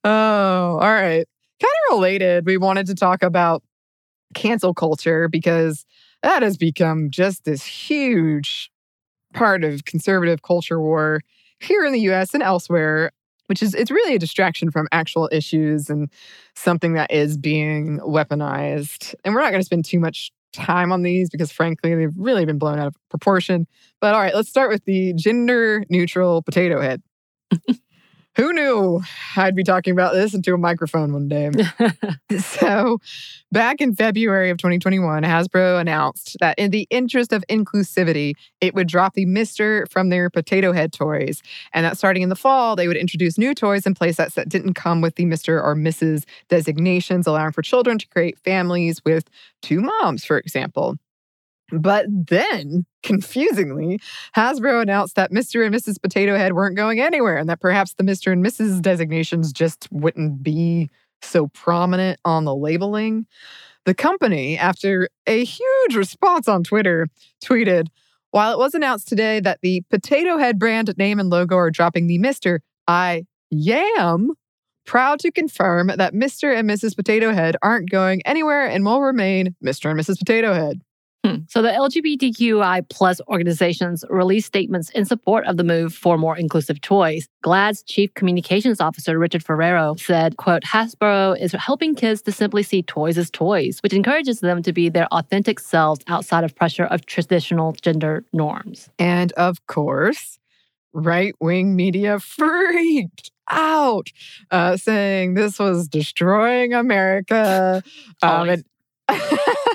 Oh, 0.05 0.79
all 0.79 0.79
right. 0.79 1.27
Kind 1.61 1.73
of 1.89 1.97
related, 1.97 2.47
we 2.47 2.57
wanted 2.57 2.87
to 2.87 2.95
talk 2.95 3.23
about 3.23 3.63
cancel 4.35 4.75
culture 4.75 5.29
because 5.29 5.85
that 6.23 6.43
has 6.43 6.57
become 6.57 7.11
just 7.11 7.45
this 7.45 7.65
huge 7.65 8.71
part 9.33 9.65
of 9.65 9.85
conservative 9.85 10.43
culture 10.43 10.81
war 10.81 11.21
here 11.61 11.85
in 11.85 11.93
the 11.93 12.01
US 12.11 12.35
and 12.35 12.43
elsewhere 12.43 13.11
which 13.47 13.63
is 13.63 13.75
it's 13.75 13.91
really 13.91 14.15
a 14.15 14.19
distraction 14.19 14.71
from 14.71 14.89
actual 14.93 15.29
issues 15.33 15.91
and 15.91 16.11
something 16.55 16.95
that 16.95 17.13
is 17.13 17.37
being 17.37 17.99
weaponized. 18.01 19.15
And 19.25 19.35
we're 19.35 19.43
not 19.43 19.51
going 19.51 19.61
to 19.61 19.67
spend 19.67 19.85
too 19.85 20.01
much 20.01 20.33
time 20.53 20.93
on 20.93 21.03
these 21.03 21.29
because 21.29 21.53
frankly 21.53 21.95
they've 21.95 22.15
really 22.17 22.45
been 22.45 22.59
blown 22.59 22.79
out 22.79 22.87
of 22.87 22.97
proportion. 23.11 23.67
But 24.01 24.15
all 24.15 24.21
right, 24.21 24.35
let's 24.35 24.49
start 24.49 24.71
with 24.71 24.85
the 24.85 25.13
gender 25.15 25.85
neutral 25.91 26.43
potato 26.43 26.81
head. 26.81 27.03
Who 28.37 28.53
knew 28.53 29.01
I'd 29.35 29.57
be 29.57 29.65
talking 29.65 29.93
about 29.93 30.13
this 30.13 30.35
into 30.35 30.53
a 30.53 30.59
microphone 30.59 31.15
one 31.15 31.27
day? 31.27 31.51
so, 32.39 32.99
back 33.51 33.81
in 33.81 33.95
February 33.95 34.51
of 34.51 34.59
2021, 34.59 35.23
Hasbro 35.23 35.81
announced 35.81 36.37
that 36.41 36.59
in 36.59 36.71
the 36.71 36.87
interest 36.91 37.33
of 37.33 37.43
inclusivity, 37.49 38.35
it 38.61 38.75
would 38.75 38.89
drop 38.89 39.15
the 39.15 39.25
Mister 39.25 39.87
from 39.91 40.11
their 40.11 40.29
potato 40.29 40.73
head 40.73 40.93
toys. 40.93 41.43
And 41.73 41.87
that 41.87 41.97
starting 41.97 42.23
in 42.23 42.29
the 42.29 42.37
fall, 42.37 42.77
they 42.77 42.89
would 42.89 42.99
introduce 42.99 43.39
new 43.39 43.55
toys 43.55 43.87
and 43.87 43.99
playsets 43.99 44.35
that 44.35 44.51
didn't 44.51 44.75
come 44.75 45.01
with 45.01 45.15
the 45.15 45.25
Mr. 45.25 45.63
or 45.63 45.75
Mrs. 45.75 46.25
designations, 46.51 47.27
allowing 47.27 47.53
for 47.53 47.63
children 47.63 47.99
to 47.99 48.07
create 48.09 48.39
families 48.41 49.03
with 49.03 49.31
two 49.63 49.81
moms, 49.81 50.27
for 50.27 50.37
example. 50.37 50.99
But 51.73 52.07
then, 52.09 52.87
confusingly, 53.03 54.01
Hasbro 54.37 54.83
announced 54.83 55.17
that 55.17 55.33
Mr. 55.33 55.65
and 55.67 55.75
Mrs. 55.75 56.01
Potato 56.01 56.37
Head 56.37 56.53
weren't 56.53 56.77
going 56.77 57.01
anywhere 57.01 57.37
and 57.37 57.49
that 57.49 57.61
perhaps 57.61 57.95
the 57.95 58.05
Mr. 58.05 58.33
and 58.33 58.45
Mrs. 58.45 58.81
designations 58.81 59.53
just 59.53 59.89
wouldn't 59.91 60.43
be 60.43 60.89
so 61.23 61.49
prominent 61.49 62.21
on 62.25 62.45
the 62.45 62.55
labeling. 62.55 63.27
The 63.85 63.95
company, 63.95 64.59
after 64.59 65.09
a 65.27 65.45
huge 65.45 65.97
response 65.97 66.49
on 66.49 66.65
Twitter, 66.65 67.09
tweeted 67.45 67.87
While 68.31 68.53
it 68.53 68.59
was 68.59 68.75
announced 68.75 69.09
today 69.09 69.41
that 69.41 69.61
the 69.63 69.83
Potato 69.91 70.39
Head 70.39 70.59
brand 70.59 70.93
name 70.97 71.19
and 71.19 71.31
logo 71.31 71.57
are 71.57 71.71
dropping 71.71 72.07
the 72.07 72.19
Mr., 72.19 72.61
I 72.89 73.25
am 73.53 74.33
proud 74.85 75.19
to 75.21 75.33
confirm 75.33 75.89
that 75.89 76.15
Mr. 76.15 76.57
and 76.57 76.69
Mrs. 76.69 76.97
Potato 76.97 77.33
Head 77.33 77.57
aren't 77.63 77.91
going 77.91 78.23
anywhere 78.25 78.67
and 78.67 78.85
will 78.85 79.03
remain 79.03 79.55
Mr. 79.65 79.91
and 79.91 79.99
Mrs. 79.99 80.19
Potato 80.19 80.55
Head. 80.55 80.81
Hmm. 81.27 81.37
So 81.49 81.61
the 81.61 81.71
LGBTQI 81.71 82.89
plus 82.89 83.21
organizations 83.27 84.05
released 84.09 84.47
statements 84.47 84.91
in 84.91 85.05
support 85.05 85.45
of 85.47 85.57
the 85.57 85.65
move 85.65 85.93
for 85.93 86.17
more 86.17 86.37
inclusive 86.37 86.81
toys. 86.81 87.29
GLAAD's 87.45 87.83
chief 87.83 88.15
communications 88.15 88.81
officer, 88.81 89.19
Richard 89.19 89.43
Ferraro, 89.43 89.97
said, 89.97 90.37
quote, 90.37 90.63
Hasbro 90.63 91.37
is 91.41 91.51
helping 91.53 91.97
kids 91.97 92.23
to 92.23 92.33
simply 92.33 92.63
see 92.63 92.81
toys 92.83 93.19
as 93.19 93.29
toys, 93.29 93.81
which 93.83 93.93
encourages 93.93 94.39
them 94.39 94.63
to 94.63 94.73
be 94.73 94.89
their 94.89 95.09
authentic 95.13 95.59
selves 95.59 96.05
outside 96.07 96.45
of 96.45 96.55
pressure 96.55 96.85
of 96.85 97.07
traditional 97.07 97.73
gender 97.73 98.25
norms. 98.33 98.89
And 98.97 99.33
of 99.33 99.67
course, 99.67 100.39
right 100.93 101.35
wing 101.41 101.75
media 101.75 102.21
freaked 102.21 103.33
out, 103.51 104.11
uh, 104.53 104.77
saying 104.77 105.35
this 105.35 105.59
was 105.59 105.89
destroying 105.89 106.73
America. 106.73 107.83
Um, 108.23 108.49
and, 108.49 108.65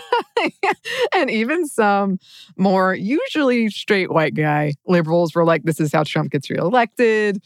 and 1.16 1.30
even 1.30 1.68
some 1.68 2.20
more 2.58 2.94
usually 2.94 3.70
straight 3.70 4.12
white 4.12 4.34
guy 4.34 4.74
liberals 4.88 5.36
were 5.36 5.46
like, 5.46 5.64
this 5.64 5.80
is 5.80 5.92
how 5.92 6.04
Trump 6.04 6.32
gets 6.32 6.50
reelected. 6.50 7.42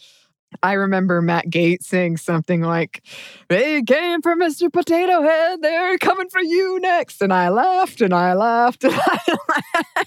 I 0.64 0.74
remember 0.74 1.22
Matt 1.22 1.50
Gaetz 1.50 1.84
saying 1.84 2.18
something 2.18 2.62
like, 2.62 3.04
They 3.50 3.82
came 3.84 4.22
for 4.22 4.36
Mr. 4.36 4.72
Potato 4.72 5.22
Head. 5.22 5.62
They're 5.62 5.98
coming 5.98 6.30
for 6.30 6.42
you 6.42 6.80
next. 6.80 7.22
And 7.22 7.34
I 7.34 7.50
laughed 7.50 8.02
and 8.02 8.14
I 8.14 8.34
laughed 8.34 8.84
and 8.86 8.94
I 8.96 9.38
laughed. 9.48 10.06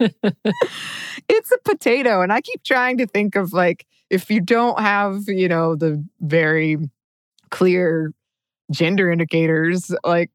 it's 1.28 1.52
a 1.52 1.58
potato. 1.64 2.22
And 2.22 2.32
I 2.32 2.40
keep 2.40 2.62
trying 2.62 2.98
to 2.98 3.06
think 3.06 3.36
of 3.36 3.52
like, 3.52 3.86
if 4.10 4.30
you 4.30 4.40
don't 4.40 4.78
have, 4.78 5.24
you 5.26 5.48
know, 5.48 5.74
the 5.74 6.04
very 6.20 6.78
clear 7.50 8.12
gender 8.70 9.10
indicators, 9.10 9.92
like, 10.04 10.30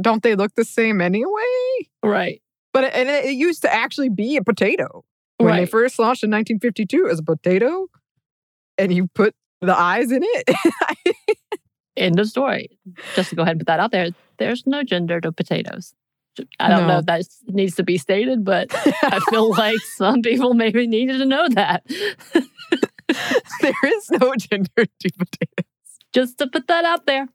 don't 0.00 0.22
they 0.22 0.34
look 0.34 0.54
the 0.54 0.64
same 0.64 1.00
anyway? 1.00 1.88
Right. 2.02 2.42
But 2.72 2.84
it, 2.84 2.94
and 2.94 3.08
it, 3.08 3.34
used 3.34 3.62
to 3.62 3.72
actually 3.72 4.08
be 4.08 4.36
a 4.36 4.42
potato. 4.42 5.04
When 5.38 5.48
right. 5.48 5.60
they 5.60 5.66
first 5.66 5.98
launched 5.98 6.22
in 6.22 6.30
1952 6.30 7.08
as 7.08 7.18
a 7.18 7.22
potato, 7.22 7.88
and 8.78 8.92
you 8.92 9.08
put 9.08 9.34
the 9.60 9.76
eyes 9.76 10.10
in 10.12 10.22
it. 10.22 10.56
End 11.96 12.18
of 12.18 12.28
story. 12.28 12.78
Just 13.14 13.30
to 13.30 13.36
go 13.36 13.42
ahead 13.42 13.52
and 13.52 13.60
put 13.60 13.66
that 13.66 13.80
out 13.80 13.90
there, 13.90 14.10
there's 14.38 14.66
no 14.66 14.82
gender 14.82 15.20
to 15.20 15.32
potatoes. 15.32 15.94
I 16.58 16.68
don't 16.68 16.82
no. 16.82 16.88
know 16.88 16.98
if 16.98 17.06
that 17.06 17.26
needs 17.48 17.74
to 17.76 17.82
be 17.82 17.98
stated, 17.98 18.44
but 18.44 18.68
I 19.02 19.20
feel 19.30 19.50
like 19.56 19.80
some 19.96 20.22
people 20.22 20.54
maybe 20.54 20.86
needed 20.86 21.18
to 21.18 21.26
know 21.26 21.48
that. 21.50 21.84
there 23.60 23.74
is 23.84 24.10
no 24.10 24.34
gender 24.36 24.68
to 24.76 25.10
potatoes. 25.18 25.66
Just 26.14 26.38
to 26.38 26.46
put 26.46 26.68
that 26.68 26.84
out 26.84 27.06
there. 27.06 27.28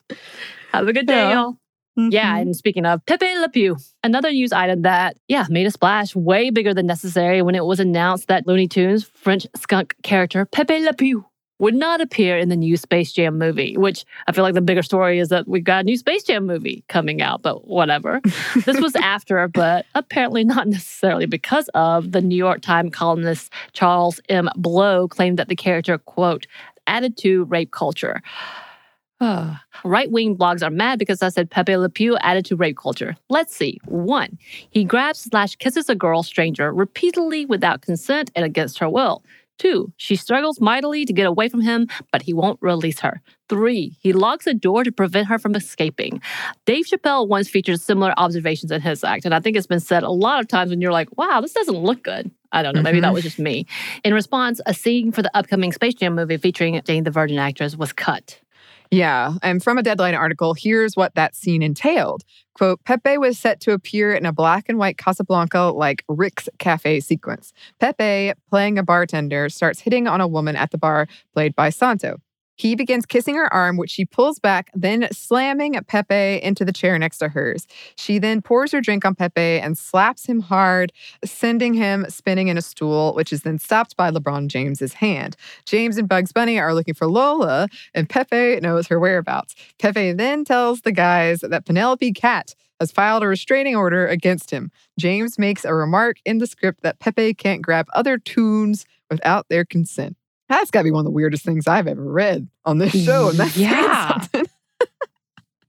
Have 0.72 0.88
a 0.88 0.94
good 0.94 1.08
day, 1.08 1.16
yeah. 1.16 1.34
y'all. 1.34 1.58
Mm-hmm. 1.98 2.12
Yeah, 2.12 2.38
and 2.38 2.56
speaking 2.56 2.86
of 2.86 3.04
Pepe 3.06 3.26
Le 3.40 3.50
Pew, 3.50 3.78
another 4.04 4.32
news 4.32 4.52
item 4.52 4.84
that, 4.84 5.18
yeah, 5.28 5.48
made 5.50 5.66
a 5.66 5.72
splash 5.72 6.16
way 6.16 6.52
bigger 6.52 6.74
than 6.74 6.86
necessary 6.86 7.42
when 7.42 7.56
it 7.56 7.66
was 7.66 7.80
announced 7.80 8.28
that 8.28 8.46
Looney 8.46 8.68
Tunes 8.68 9.04
French 9.04 9.48
skunk 9.56 9.96
character 10.04 10.46
Pepe 10.46 10.84
Le 10.84 10.94
Pew 10.94 11.26
would 11.60 11.74
not 11.74 12.02
appear 12.02 12.38
in 12.38 12.50
the 12.50 12.56
new 12.56 12.78
Space 12.78 13.12
Jam 13.12 13.38
movie, 13.38 13.76
which 13.78 14.06
I 14.28 14.32
feel 14.32 14.44
like 14.44 14.54
the 14.54 14.62
bigger 14.62 14.84
story 14.84 15.20
is 15.20 15.30
that 15.30 15.48
we've 15.48 15.64
got 15.64 15.82
a 15.82 15.84
new 15.84 15.98
Space 15.98 16.24
Jam 16.24 16.46
movie 16.46 16.84
coming 16.88 17.22
out, 17.22 17.42
but 17.42 17.68
whatever. 17.68 18.22
this 18.66 18.80
was 18.80 18.96
after, 18.96 19.48
but 19.48 19.86
apparently 19.96 20.44
not 20.44 20.68
necessarily 20.68 21.26
because 21.26 21.68
of 21.74 22.12
the 22.12 22.22
New 22.22 22.36
York 22.36 22.62
Times 22.62 22.94
columnist 22.94 23.52
Charles 23.74 24.20
M. 24.30 24.50
Blow 24.56 25.08
claimed 25.08 25.40
that 25.40 25.48
the 25.48 25.56
character, 25.56 25.98
quote, 25.98 26.46
added 26.86 27.18
to 27.18 27.46
rape 27.46 27.72
culture. 27.72 28.22
Right 29.84 30.12
wing 30.12 30.38
blogs 30.38 30.62
are 30.62 30.70
mad 30.70 31.00
because 31.00 31.24
I 31.24 31.30
said 31.30 31.50
Pepe 31.50 31.76
Le 31.76 31.90
Pew 31.90 32.18
added 32.18 32.46
to 32.46 32.56
rape 32.56 32.78
culture. 32.78 33.16
Let's 33.30 33.56
see. 33.56 33.80
One, 33.86 34.38
he 34.70 34.84
grabs 34.84 35.20
slash 35.20 35.56
kisses 35.56 35.90
a 35.90 35.96
girl 35.96 36.24
stranger 36.24 36.72
repeatedly 36.72 37.46
without 37.46 37.82
consent 37.82 38.32
and 38.36 38.46
against 38.46 38.80
her 38.80 38.90
will. 38.90 39.24
Two, 39.58 39.92
she 39.98 40.16
struggles 40.16 40.62
mightily 40.62 41.04
to 41.06 41.14
get 41.14 41.26
away 41.26 41.50
from 41.50 41.62
him, 41.62 41.88
but 42.12 42.22
he 42.22 42.34
won't 42.34 42.60
release 42.62 43.00
her. 43.00 43.22
Three, 43.50 43.98
he 44.00 44.14
locks 44.14 44.46
a 44.46 44.54
door 44.54 44.84
to 44.84 44.92
prevent 44.92 45.28
her 45.30 45.40
from 45.40 45.56
escaping. 45.56 46.22
Dave 46.66 46.86
Chappelle 46.86 47.28
once 47.28 47.50
featured 47.50 47.82
similar 47.82 48.14
observations 48.18 48.72
in 48.72 48.82
his 48.82 49.04
act, 49.04 49.26
and 49.26 49.34
I 49.34 49.40
think 49.40 49.58
it's 49.58 49.68
been 49.68 49.80
said 49.80 50.04
a 50.04 50.12
lot 50.12 50.42
of 50.42 50.48
times 50.48 50.70
when 50.70 50.80
you're 50.80 50.92
like, 50.92 51.10
wow, 51.18 51.42
this 51.42 51.54
doesn't 51.54 51.78
look 51.78 52.04
good. 52.04 52.30
I 52.52 52.62
don't 52.62 52.76
know, 52.76 52.82
maybe 52.82 53.00
that 53.00 53.08
mm-hmm. 53.08 53.14
was 53.16 53.24
just 53.24 53.40
me. 53.40 53.66
In 54.04 54.14
response, 54.14 54.62
a 54.66 54.74
scene 54.74 55.12
for 55.12 55.22
the 55.22 55.36
upcoming 55.36 55.72
Space 55.74 55.96
Jam 55.96 56.16
movie 56.16 56.38
featuring 56.38 56.80
Jane 56.86 57.04
the 57.04 57.12
Virgin 57.12 57.40
actress 57.40 57.76
was 57.76 57.92
cut. 57.92 58.40
Yeah. 58.92 59.34
And 59.42 59.62
from 59.64 59.78
a 59.78 59.84
Deadline 59.84 60.16
article, 60.16 60.54
here's 60.54 60.96
what 60.96 61.16
that 61.16 61.36
scene 61.36 61.62
entailed. 61.62 62.24
Quote, 62.54 62.84
Pepe 62.86 63.18
was 63.18 63.38
set 63.38 63.60
to 63.62 63.74
appear 63.74 64.14
in 64.14 64.26
a 64.26 64.34
black 64.34 64.66
and 64.68 64.78
white 64.78 64.98
Casablanca 64.98 65.74
like 65.76 66.04
Rick's 66.08 66.50
Cafe 66.58 67.00
sequence. 67.02 67.54
Pepe, 67.80 68.34
playing 68.50 68.78
a 68.78 68.84
bartender, 68.84 69.50
starts 69.50 69.80
hitting 69.80 70.08
on 70.08 70.22
a 70.22 70.28
woman 70.28 70.56
at 70.56 70.72
the 70.72 70.78
bar 70.78 71.08
played 71.34 71.56
by 71.56 71.70
Santo. 71.70 72.18
He 72.58 72.76
begins 72.76 73.06
kissing 73.06 73.36
her 73.36 73.52
arm, 73.54 73.78
which 73.78 73.92
she 73.92 74.04
pulls 74.04 74.40
back, 74.40 74.70
then 74.74 75.08
slamming 75.12 75.80
Pepe 75.88 76.42
into 76.44 76.66
the 76.66 76.74
chair 76.74 76.98
next 77.00 77.20
to 77.20 77.30
hers. 77.30 77.68
She 77.96 78.20
then 78.20 78.42
pours 78.42 78.72
her 78.72 78.82
drink 78.82 79.06
on 79.06 79.16
Pepe 79.16 79.40
and 79.60 79.78
slaps 79.78 80.26
him 80.26 80.42
hard, 80.42 80.92
sending 81.24 81.76
him 81.76 82.06
spinning 82.10 82.48
in 82.48 82.58
a 82.58 82.62
stool, 82.62 83.14
which 83.14 83.32
is 83.32 83.44
then 83.44 83.60
stopped 83.60 83.96
by 83.96 84.12
LeBron 84.12 84.48
James's 84.48 84.94
hand. 84.94 85.36
James 85.66 85.98
and 85.98 86.10
Bugs 86.10 86.32
Bunny 86.32 86.60
are 86.60 86.74
looking 86.74 86.96
for 86.96 87.08
Lola, 87.08 87.68
and 87.94 88.10
Pepe 88.10 88.60
knows 88.60 88.88
her 88.88 89.00
whereabouts. 89.00 89.56
Pepe 89.80 90.14
then 90.14 90.44
tells 90.44 90.82
the 90.82 90.92
guys 90.92 91.42
that 91.42 91.66
Penelope 91.66 92.12
Cat 92.14 92.56
has 92.80 92.92
filed 92.92 93.24
a 93.24 93.28
restraining 93.28 93.76
order 93.76 94.08
against 94.08 94.52
him. 94.52 94.72
James 95.00 95.38
makes 95.38 95.64
a 95.64 95.74
remark 95.74 96.18
in 96.26 96.40
the 96.40 96.48
script 96.48 96.82
that 96.82 97.00
Pepe 97.00 97.34
can't 97.36 97.62
grab 97.62 97.88
other 97.94 98.18
tunes 98.18 98.86
without 99.10 99.48
their 99.50 99.64
consent. 99.64 100.17
That's 100.50 100.72
got 100.72 100.80
to 100.80 100.84
be 100.86 100.92
one 100.92 101.02
of 101.02 101.06
the 101.06 101.12
weirdest 101.12 101.44
things 101.44 101.68
I've 101.68 101.88
ever 101.88 102.04
read 102.04 102.48
on 102.66 102.78
this 102.78 102.92
show. 102.92 103.30
And 103.30 103.38
that's 103.38 103.58
yeah. 103.58 104.26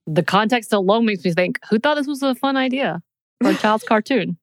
the 0.07 0.23
context 0.23 0.73
alone 0.73 1.05
makes 1.05 1.25
me 1.25 1.33
think, 1.33 1.59
who 1.69 1.79
thought 1.79 1.97
this 1.97 2.07
was 2.07 2.23
a 2.23 2.35
fun 2.35 2.57
idea 2.57 3.03
for 3.43 3.51
a 3.51 3.55
child's 3.55 3.85
cartoon? 3.89 4.39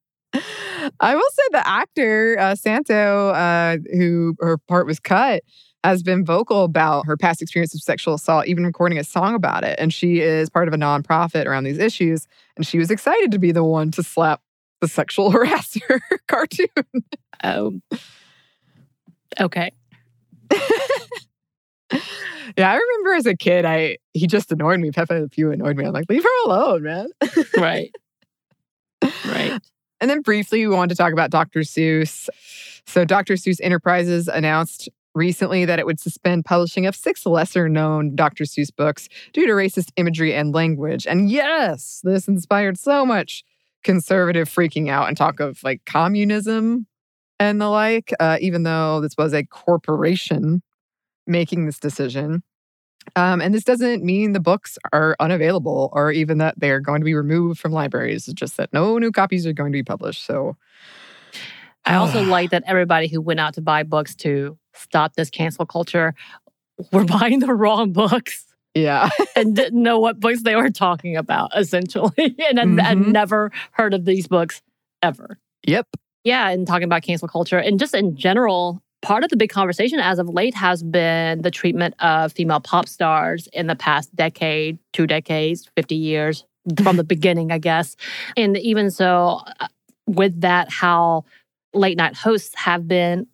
I 1.00 1.14
will 1.14 1.30
say 1.32 1.42
the 1.52 1.66
actor, 1.66 2.36
uh, 2.38 2.54
Santo, 2.54 3.30
uh, 3.30 3.78
who 3.92 4.36
her 4.40 4.58
part 4.58 4.86
was 4.86 5.00
cut, 5.00 5.42
has 5.84 6.02
been 6.02 6.24
vocal 6.24 6.64
about 6.64 7.06
her 7.06 7.16
past 7.16 7.40
experience 7.40 7.74
of 7.74 7.80
sexual 7.80 8.14
assault, 8.14 8.46
even 8.46 8.66
recording 8.66 8.98
a 8.98 9.04
song 9.04 9.34
about 9.34 9.64
it. 9.64 9.78
And 9.78 9.94
she 9.94 10.20
is 10.20 10.50
part 10.50 10.68
of 10.68 10.74
a 10.74 10.76
nonprofit 10.76 11.46
around 11.46 11.64
these 11.64 11.78
issues. 11.78 12.26
And 12.56 12.66
she 12.66 12.78
was 12.78 12.90
excited 12.90 13.30
to 13.30 13.38
be 13.38 13.52
the 13.52 13.64
one 13.64 13.90
to 13.92 14.02
slap 14.02 14.42
the 14.80 14.88
sexual 14.88 15.32
harasser 15.32 16.00
cartoon. 16.28 16.68
Oh. 17.44 17.80
Okay. 19.40 19.72
Yeah, 22.56 22.72
I 22.72 22.76
remember 22.76 23.14
as 23.14 23.26
a 23.26 23.36
kid, 23.36 23.64
I 23.64 23.98
he 24.14 24.26
just 24.26 24.50
annoyed 24.50 24.80
me. 24.80 24.90
Pepe 24.90 25.14
Le 25.14 25.28
Pew 25.28 25.50
annoyed 25.50 25.76
me. 25.76 25.84
I'm 25.84 25.92
like, 25.92 26.06
leave 26.08 26.22
her 26.22 26.44
alone, 26.46 26.82
man. 26.82 27.08
right. 27.56 27.94
Right. 29.26 29.60
And 30.00 30.10
then 30.10 30.22
briefly, 30.22 30.66
we 30.66 30.74
wanted 30.74 30.90
to 30.90 30.96
talk 30.96 31.12
about 31.12 31.30
Dr. 31.30 31.60
Seuss. 31.60 32.28
So, 32.86 33.04
Dr. 33.04 33.34
Seuss 33.34 33.60
Enterprises 33.62 34.28
announced 34.28 34.88
recently 35.14 35.64
that 35.64 35.78
it 35.78 35.86
would 35.86 35.98
suspend 35.98 36.44
publishing 36.44 36.86
of 36.86 36.94
six 36.94 37.24
lesser 37.26 37.68
known 37.68 38.14
Dr. 38.14 38.44
Seuss 38.44 38.74
books 38.74 39.08
due 39.32 39.46
to 39.46 39.52
racist 39.52 39.90
imagery 39.96 40.34
and 40.34 40.54
language. 40.54 41.06
And 41.06 41.30
yes, 41.30 42.00
this 42.04 42.28
inspired 42.28 42.78
so 42.78 43.04
much 43.06 43.42
conservative 43.82 44.48
freaking 44.48 44.90
out 44.90 45.08
and 45.08 45.16
talk 45.16 45.40
of 45.40 45.62
like 45.62 45.84
communism 45.86 46.86
and 47.40 47.60
the 47.60 47.68
like, 47.68 48.12
uh, 48.20 48.38
even 48.40 48.62
though 48.62 49.00
this 49.00 49.16
was 49.16 49.32
a 49.32 49.44
corporation 49.44 50.62
making 51.26 51.66
this 51.66 51.78
decision. 51.78 52.42
Um, 53.14 53.40
and 53.40 53.54
this 53.54 53.64
doesn't 53.64 54.02
mean 54.02 54.32
the 54.32 54.40
books 54.40 54.78
are 54.92 55.14
unavailable 55.20 55.90
or 55.92 56.10
even 56.10 56.38
that 56.38 56.58
they're 56.58 56.80
going 56.80 57.00
to 57.00 57.04
be 57.04 57.14
removed 57.14 57.60
from 57.60 57.72
libraries. 57.72 58.26
It's 58.26 58.34
just 58.34 58.56
that 58.56 58.72
no 58.72 58.98
new 58.98 59.12
copies 59.12 59.46
are 59.46 59.52
going 59.52 59.70
to 59.70 59.76
be 59.76 59.84
published. 59.84 60.26
So 60.26 60.56
I 61.84 61.94
also 61.94 62.22
like 62.24 62.50
that 62.50 62.64
everybody 62.66 63.06
who 63.06 63.20
went 63.20 63.38
out 63.38 63.54
to 63.54 63.60
buy 63.60 63.84
books 63.84 64.14
to 64.16 64.58
stop 64.74 65.14
this 65.14 65.30
cancel 65.30 65.64
culture 65.64 66.14
were 66.92 67.04
buying 67.18 67.38
the 67.38 67.54
wrong 67.54 67.92
books. 67.92 68.44
Yeah. 68.74 69.08
and 69.36 69.54
didn't 69.54 69.82
know 69.82 70.00
what 70.00 70.20
books 70.20 70.42
they 70.42 70.56
were 70.56 70.70
talking 70.70 71.16
about, 71.16 71.52
essentially. 71.56 72.12
and 72.18 72.58
mm-hmm. 72.58 72.80
I, 72.80 72.94
never 72.94 73.52
heard 73.70 73.94
of 73.94 74.04
these 74.04 74.26
books 74.26 74.62
ever. 75.02 75.38
Yep. 75.66 75.86
Yeah. 76.24 76.50
And 76.50 76.66
talking 76.66 76.84
about 76.84 77.02
cancel 77.02 77.28
culture 77.28 77.58
and 77.58 77.78
just 77.78 77.94
in 77.94 78.16
general, 78.16 78.82
part 79.06 79.22
of 79.22 79.30
the 79.30 79.36
big 79.36 79.50
conversation 79.50 80.00
as 80.00 80.18
of 80.18 80.28
late 80.28 80.52
has 80.52 80.82
been 80.82 81.40
the 81.42 81.50
treatment 81.50 81.94
of 82.00 82.32
female 82.32 82.58
pop 82.58 82.88
stars 82.88 83.48
in 83.52 83.68
the 83.68 83.76
past 83.76 84.12
decade, 84.16 84.80
two 84.92 85.06
decades, 85.06 85.70
50 85.76 85.94
years 85.94 86.44
from 86.82 86.96
the 86.96 87.04
beginning, 87.14 87.52
I 87.52 87.58
guess. 87.58 87.94
And 88.36 88.56
even 88.56 88.90
so, 88.90 89.42
uh, 89.60 89.68
with 90.08 90.40
that, 90.40 90.72
how 90.72 91.24
late 91.72 91.96
night 91.96 92.16
hosts 92.16 92.56
have 92.56 92.88
been 92.88 93.28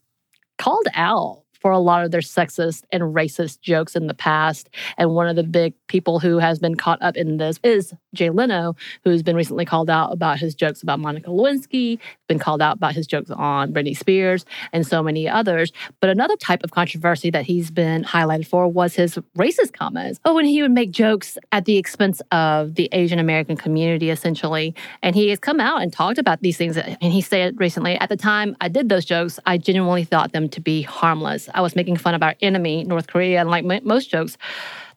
called 0.58 0.88
out 0.92 1.42
for 1.58 1.70
a 1.70 1.78
lot 1.78 2.04
of 2.04 2.10
their 2.10 2.20
sexist 2.20 2.82
and 2.92 3.02
racist 3.02 3.62
jokes 3.62 3.96
in 3.96 4.08
the 4.08 4.14
past. 4.14 4.68
And 4.98 5.14
one 5.14 5.26
of 5.26 5.36
the 5.36 5.42
big 5.42 5.72
people 5.88 6.20
who 6.20 6.36
has 6.36 6.58
been 6.58 6.74
caught 6.74 7.00
up 7.00 7.16
in 7.16 7.38
this 7.38 7.58
is 7.62 7.94
Jay 8.14 8.30
Leno, 8.30 8.76
who's 9.04 9.22
been 9.22 9.36
recently 9.36 9.64
called 9.64 9.88
out 9.88 10.12
about 10.12 10.38
his 10.38 10.54
jokes 10.54 10.82
about 10.82 11.00
Monica 11.00 11.30
Lewinsky, 11.30 11.98
been 12.28 12.38
called 12.38 12.60
out 12.60 12.76
about 12.76 12.94
his 12.94 13.06
jokes 13.06 13.30
on 13.30 13.72
Britney 13.72 13.96
Spears, 13.96 14.44
and 14.72 14.86
so 14.86 15.02
many 15.02 15.28
others. 15.28 15.72
But 16.00 16.10
another 16.10 16.36
type 16.36 16.62
of 16.62 16.70
controversy 16.70 17.30
that 17.30 17.44
he's 17.44 17.70
been 17.70 18.04
highlighted 18.04 18.46
for 18.46 18.68
was 18.68 18.94
his 18.94 19.18
racist 19.36 19.72
comments. 19.72 20.20
Oh, 20.24 20.34
when 20.34 20.44
he 20.44 20.62
would 20.62 20.70
make 20.70 20.90
jokes 20.90 21.38
at 21.52 21.64
the 21.64 21.76
expense 21.76 22.20
of 22.30 22.74
the 22.74 22.88
Asian 22.92 23.18
American 23.18 23.56
community, 23.56 24.10
essentially. 24.10 24.74
And 25.02 25.14
he 25.14 25.28
has 25.30 25.38
come 25.38 25.60
out 25.60 25.82
and 25.82 25.92
talked 25.92 26.18
about 26.18 26.40
these 26.40 26.56
things. 26.56 26.76
And 26.76 27.12
he 27.12 27.20
said 27.20 27.58
recently, 27.58 27.96
at 27.98 28.08
the 28.08 28.16
time 28.16 28.56
I 28.60 28.68
did 28.68 28.88
those 28.88 29.04
jokes, 29.04 29.38
I 29.46 29.58
genuinely 29.58 30.04
thought 30.04 30.32
them 30.32 30.48
to 30.50 30.60
be 30.60 30.82
harmless. 30.82 31.48
I 31.54 31.60
was 31.60 31.74
making 31.74 31.96
fun 31.96 32.14
of 32.14 32.22
our 32.22 32.34
enemy, 32.42 32.84
North 32.84 33.06
Korea, 33.06 33.40
and 33.40 33.50
like 33.50 33.64
most 33.84 34.10
jokes, 34.10 34.36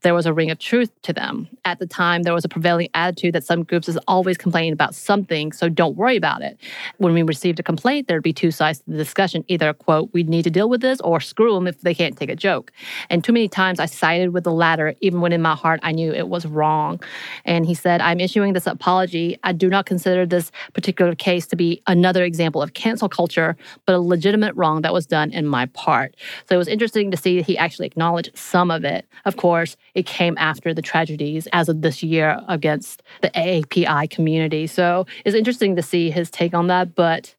there 0.06 0.14
was 0.14 0.28
a 0.28 0.34
ring 0.34 0.52
of 0.52 0.60
truth 0.60 0.92
to 1.02 1.12
them. 1.12 1.50
At 1.66 1.80
the 1.80 1.88
time, 1.88 2.22
there 2.22 2.34
was 2.36 2.46
a 2.46 2.48
prevailing 2.48 2.90
attitude 2.94 3.34
that 3.34 3.44
some 3.44 3.64
groups 3.64 3.90
is 3.90 3.98
always 4.08 4.38
complaining 4.38 4.72
about 4.72 4.94
something, 4.94 5.52
so 5.52 5.68
don't 5.68 5.98
worry 5.98 6.16
about 6.16 6.44
it. 6.44 6.60
When 7.00 7.16
we 7.16 7.24
received 7.24 7.60
a 7.60 7.64
complaint, 7.64 8.08
there'd 8.08 8.22
be 8.22 8.32
two 8.32 8.52
sides 8.52 8.78
to 8.80 8.92
the 8.92 8.98
discussion. 8.98 9.44
Either, 9.48 9.74
quote, 9.74 10.12
we 10.14 10.22
need 10.22 10.44
to 10.44 10.52
deal 10.52 10.70
with 10.70 10.82
this, 10.82 11.02
or 11.02 11.20
screw 11.20 11.56
them 11.56 11.66
if 11.66 11.82
they 11.82 11.96
can't 11.96 12.16
take 12.16 12.30
a 12.30 12.36
joke. 12.36 12.72
And 13.10 13.24
too 13.24 13.34
many 13.34 13.48
times 13.48 13.80
I 13.80 13.88
sided 13.88 14.30
with 14.30 14.44
the 14.44 14.52
latter, 14.52 14.94
even 15.02 15.22
when 15.22 15.34
in 15.34 15.42
my 15.42 15.56
heart 15.56 15.80
I 15.82 15.92
knew 15.92 16.14
it 16.14 16.28
was 16.28 16.46
wrong. 16.46 17.02
And 17.44 17.66
he 17.66 17.74
said, 17.74 18.00
I'm 18.00 18.20
issuing 18.20 18.54
this 18.54 18.68
apology. 18.68 19.40
I 19.44 19.54
do 19.54 19.70
not 19.70 19.88
consider 19.88 20.28
this 20.28 20.52
particular 20.74 21.16
case 21.16 21.48
to 21.48 21.56
be 21.56 21.82
another 21.88 22.24
example 22.24 22.62
of 22.62 22.76
cancel 22.76 23.10
culture, 23.10 23.58
but 23.88 23.96
a 23.96 24.00
legitimate 24.00 24.56
wrong 24.56 24.84
that 24.84 24.94
was 24.94 25.08
done 25.08 25.32
in 25.32 25.48
my 25.48 25.66
part. 25.66 26.16
So 26.48 26.54
it 26.54 26.60
was 26.60 26.68
interesting 26.68 27.10
to 27.10 27.18
see 27.18 27.42
he 27.42 27.58
actually 27.58 27.88
acknowledged 27.88 28.38
some 28.38 28.70
of 28.70 28.86
it. 28.86 29.08
Of 29.26 29.38
course, 29.38 29.76
it 29.96 30.06
came 30.06 30.36
after 30.38 30.74
the 30.74 30.82
tragedies 30.82 31.48
as 31.54 31.70
of 31.70 31.82
this 31.82 32.04
year 32.04 32.40
against 32.48 33.02
the 33.22 33.30
AAPI 33.30 34.10
community. 34.10 34.68
So 34.68 35.08
it's 35.24 35.36
interesting 35.36 35.76
to 35.78 35.82
see 35.82 36.12
his 36.12 36.30
take 36.30 36.54
on 36.54 36.68
that. 36.68 36.94
But 36.94 37.34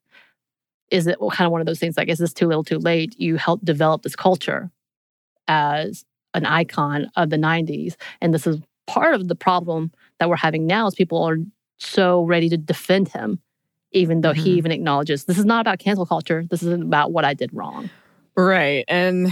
is 0.91 1.07
it 1.07 1.19
kind 1.33 1.47
of 1.47 1.53
one 1.53 1.61
of 1.61 1.67
those 1.67 1.79
things 1.79 1.97
like, 1.97 2.09
is 2.09 2.19
this 2.19 2.33
too 2.33 2.47
little 2.47 2.65
too 2.65 2.79
late? 2.79 3.15
You 3.19 3.37
helped 3.37 3.65
develop 3.65 4.03
this 4.03 4.17
culture 4.17 4.71
as 5.47 6.05
an 6.35 6.47
icon 6.47 7.11
of 7.15 7.31
the 7.31 7.37
90s. 7.37 7.97
And 8.21 8.33
this 8.33 8.47
is 8.47 8.59
part 8.87 9.15
of 9.15 9.29
the 9.29 9.35
problem 9.35 9.93
that 10.19 10.29
we're 10.29 10.37
having 10.37 10.67
now 10.67 10.87
is 10.87 10.95
people 10.95 11.23
are 11.23 11.37
so 11.79 12.23
ready 12.23 12.49
to 12.49 12.57
defend 12.57 13.09
him, 13.09 13.39
even 13.93 14.23
though 14.23 14.33
mm-hmm. 14.33 14.43
he 14.43 14.53
even 14.53 14.73
acknowledges 14.73 15.25
this 15.25 15.39
is 15.39 15.45
not 15.45 15.61
about 15.61 15.79
cancel 15.79 16.07
culture. 16.07 16.47
This 16.49 16.63
is 16.63 16.73
about 16.73 17.13
what 17.13 17.25
I 17.25 17.35
did 17.35 17.51
wrong. 17.53 17.91
Right. 18.37 18.85
And 18.89 19.31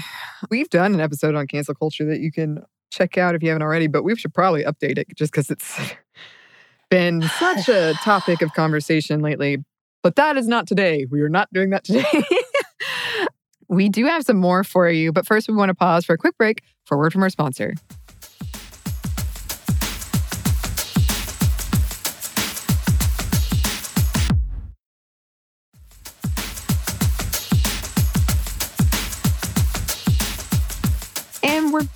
we've 0.51 0.69
done 0.71 0.95
an 0.95 1.01
episode 1.01 1.35
on 1.35 1.47
cancel 1.47 1.75
culture 1.75 2.05
that 2.07 2.21
you 2.21 2.33
can 2.33 2.65
check 2.95 3.19
out 3.19 3.35
if 3.35 3.43
you 3.43 3.49
haven't 3.49 3.63
already, 3.63 3.87
but 3.87 4.05
we 4.05 4.15
should 4.17 4.33
probably 4.33 4.65
update 4.65 4.99
it 4.99 5.09
just 5.17 5.33
because 5.33 5.51
it's 5.51 5.79
been 6.91 7.23
such 7.23 7.69
a 7.69 7.95
topic 8.03 8.43
of 8.43 8.53
conversation 8.55 9.21
lately. 9.21 9.65
But 10.03 10.17
that 10.17 10.37
is 10.37 10.47
not 10.47 10.67
today. 10.67 11.07
We 11.11 11.23
are 11.23 11.29
not 11.29 11.49
doing 11.53 11.71
that 11.71 11.85
today. 11.85 12.05
we 13.69 13.89
do 13.89 14.05
have 14.07 14.23
some 14.25 14.37
more 14.37 14.63
for 14.63 14.89
you, 14.89 15.13
but 15.13 15.27
first 15.27 15.49
we 15.49 15.55
want 15.55 15.71
to 15.71 15.75
pause 15.75 16.05
for 16.05 16.13
a 16.13 16.19
quick 16.19 16.37
break 16.37 16.63
for 16.85 16.97
a 16.97 16.99
word 16.99 17.13
from 17.13 17.23
our 17.23 17.31
sponsor. 17.31 17.75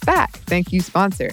Back. 0.09 0.33
Thank 0.47 0.73
you, 0.73 0.81
sponsor. 0.81 1.31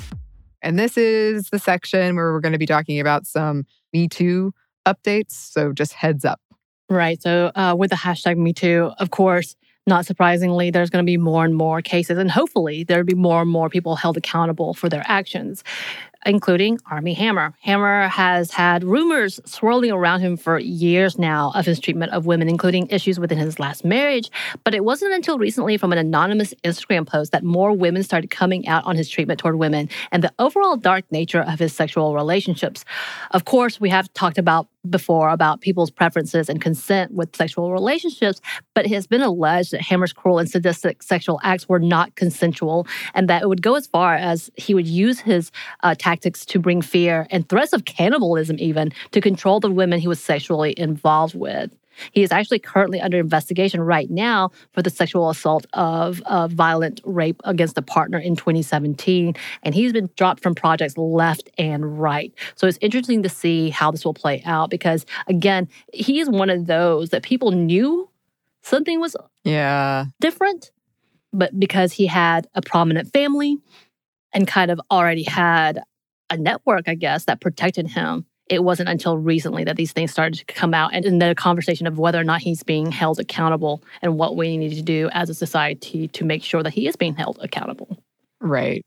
And 0.61 0.77
this 0.77 0.97
is 0.97 1.49
the 1.49 1.59
section 1.59 2.17
where 2.17 2.33
we're 2.33 2.41
going 2.41 2.51
to 2.51 2.59
be 2.59 2.65
talking 2.65 2.99
about 2.99 3.25
some 3.25 3.65
Me 3.93 4.09
Too 4.09 4.53
updates. 4.85 5.31
So 5.31 5.71
just 5.71 5.93
heads 5.93 6.25
up. 6.25 6.41
Right. 6.89 7.21
So 7.21 7.51
uh, 7.55 7.75
with 7.77 7.91
the 7.91 7.95
hashtag 7.95 8.35
Me 8.37 8.51
Too, 8.51 8.91
of 8.99 9.11
course, 9.11 9.55
not 9.87 10.05
surprisingly, 10.05 10.71
there's 10.71 10.89
going 10.89 11.05
to 11.05 11.09
be 11.09 11.15
more 11.15 11.45
and 11.45 11.55
more 11.55 11.81
cases, 11.81 12.17
and 12.17 12.29
hopefully, 12.29 12.83
there'll 12.83 13.05
be 13.05 13.13
more 13.13 13.43
and 13.43 13.51
more 13.51 13.69
people 13.69 13.95
held 13.95 14.17
accountable 14.17 14.73
for 14.73 14.89
their 14.89 15.03
actions 15.05 15.63
including 16.25 16.79
Armie 16.89 17.13
Hammer. 17.13 17.53
Hammer 17.61 18.07
has 18.07 18.51
had 18.51 18.83
rumors 18.83 19.39
swirling 19.45 19.91
around 19.91 20.21
him 20.21 20.37
for 20.37 20.59
years 20.59 21.17
now 21.17 21.51
of 21.55 21.65
his 21.65 21.79
treatment 21.79 22.11
of 22.11 22.25
women, 22.25 22.49
including 22.49 22.87
issues 22.89 23.19
within 23.19 23.37
his 23.37 23.59
last 23.59 23.85
marriage. 23.85 24.29
But 24.63 24.73
it 24.73 24.83
wasn't 24.83 25.13
until 25.13 25.37
recently 25.37 25.77
from 25.77 25.91
an 25.91 25.97
anonymous 25.97 26.53
Instagram 26.63 27.07
post 27.07 27.31
that 27.31 27.43
more 27.43 27.71
women 27.71 28.03
started 28.03 28.31
coming 28.31 28.67
out 28.67 28.83
on 28.85 28.95
his 28.95 29.09
treatment 29.09 29.39
toward 29.39 29.55
women 29.55 29.89
and 30.11 30.23
the 30.23 30.33
overall 30.39 30.77
dark 30.77 31.05
nature 31.11 31.41
of 31.41 31.59
his 31.59 31.73
sexual 31.73 32.15
relationships. 32.15 32.85
Of 33.31 33.45
course, 33.45 33.79
we 33.79 33.89
have 33.89 34.11
talked 34.13 34.37
about 34.37 34.67
before 34.89 35.29
about 35.29 35.61
people's 35.61 35.91
preferences 35.91 36.49
and 36.49 36.61
consent 36.61 37.11
with 37.13 37.35
sexual 37.35 37.71
relationships, 37.71 38.41
but 38.73 38.85
it 38.85 38.91
has 38.91 39.07
been 39.07 39.21
alleged 39.21 39.71
that 39.71 39.81
Hammer's 39.81 40.13
cruel 40.13 40.39
and 40.39 40.49
sadistic 40.49 41.03
sexual 41.03 41.39
acts 41.43 41.67
were 41.67 41.79
not 41.79 42.15
consensual 42.15 42.87
and 43.13 43.29
that 43.29 43.41
it 43.41 43.47
would 43.47 43.61
go 43.61 43.75
as 43.75 43.87
far 43.87 44.15
as 44.15 44.49
he 44.55 44.73
would 44.73 44.87
use 44.87 45.19
his 45.19 45.51
uh, 45.83 45.95
tactics 45.97 46.45
to 46.45 46.59
bring 46.59 46.81
fear 46.81 47.27
and 47.29 47.47
threats 47.49 47.73
of 47.73 47.85
cannibalism, 47.85 48.57
even 48.59 48.91
to 49.11 49.21
control 49.21 49.59
the 49.59 49.71
women 49.71 49.99
he 49.99 50.07
was 50.07 50.21
sexually 50.21 50.73
involved 50.77 51.35
with. 51.35 51.75
He 52.11 52.23
is 52.23 52.31
actually 52.31 52.59
currently 52.59 53.01
under 53.01 53.19
investigation 53.19 53.81
right 53.81 54.09
now 54.09 54.51
for 54.73 54.81
the 54.81 54.89
sexual 54.89 55.29
assault 55.29 55.65
of 55.73 56.21
uh, 56.25 56.47
violent 56.47 57.01
rape 57.03 57.41
against 57.43 57.77
a 57.77 57.81
partner 57.81 58.17
in 58.17 58.35
2017. 58.35 59.35
And 59.63 59.75
he's 59.75 59.93
been 59.93 60.09
dropped 60.15 60.41
from 60.41 60.55
projects 60.55 60.97
left 60.97 61.49
and 61.57 61.99
right. 61.99 62.33
So 62.55 62.67
it's 62.67 62.79
interesting 62.81 63.23
to 63.23 63.29
see 63.29 63.69
how 63.69 63.91
this 63.91 64.05
will 64.05 64.13
play 64.13 64.41
out 64.45 64.69
because, 64.69 65.05
again, 65.27 65.67
he 65.93 66.19
is 66.19 66.29
one 66.29 66.49
of 66.49 66.65
those 66.65 67.09
that 67.09 67.23
people 67.23 67.51
knew 67.51 68.09
something 68.61 68.99
was 68.99 69.15
yeah 69.43 70.05
different, 70.19 70.71
but 71.31 71.57
because 71.59 71.93
he 71.93 72.07
had 72.07 72.47
a 72.55 72.61
prominent 72.61 73.13
family 73.13 73.57
and 74.33 74.47
kind 74.47 74.71
of 74.71 74.81
already 74.91 75.23
had 75.23 75.81
a 76.29 76.37
network, 76.37 76.87
I 76.87 76.95
guess, 76.95 77.25
that 77.25 77.41
protected 77.41 77.87
him. 77.87 78.25
It 78.47 78.63
wasn't 78.63 78.89
until 78.89 79.17
recently 79.17 79.63
that 79.63 79.75
these 79.75 79.91
things 79.91 80.11
started 80.11 80.37
to 80.37 80.45
come 80.45 80.73
out, 80.73 80.93
and, 80.93 81.03
and 81.05 81.21
the 81.21 81.33
conversation 81.33 81.87
of 81.87 81.97
whether 81.97 82.19
or 82.19 82.23
not 82.23 82.41
he's 82.41 82.61
being 82.63 82.91
held 82.91 83.19
accountable 83.19 83.83
and 84.01 84.17
what 84.17 84.35
we 84.35 84.57
need 84.57 84.75
to 84.75 84.81
do 84.81 85.09
as 85.13 85.29
a 85.29 85.33
society 85.33 86.07
to 86.09 86.23
make 86.23 86.43
sure 86.43 86.61
that 86.61 86.73
he 86.73 86.87
is 86.87 86.95
being 86.95 87.15
held 87.15 87.39
accountable. 87.41 87.97
Right. 88.39 88.85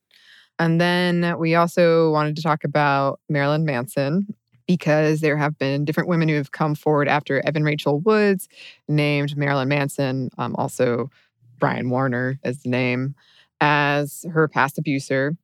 And 0.58 0.80
then 0.80 1.38
we 1.38 1.54
also 1.54 2.10
wanted 2.10 2.36
to 2.36 2.42
talk 2.42 2.64
about 2.64 3.20
Marilyn 3.28 3.64
Manson 3.64 4.34
because 4.66 5.20
there 5.20 5.36
have 5.36 5.58
been 5.58 5.84
different 5.84 6.08
women 6.08 6.28
who 6.28 6.34
have 6.36 6.52
come 6.52 6.74
forward 6.74 7.08
after 7.08 7.44
Evan 7.46 7.64
Rachel 7.64 8.00
Woods 8.00 8.48
named 8.86 9.36
Marilyn 9.36 9.68
Manson, 9.68 10.30
um, 10.38 10.54
also 10.56 11.10
Brian 11.58 11.90
Warner 11.90 12.38
as 12.44 12.62
the 12.62 12.68
name, 12.68 13.14
as 13.60 14.24
her 14.30 14.46
past 14.46 14.78
abuser. 14.78 15.36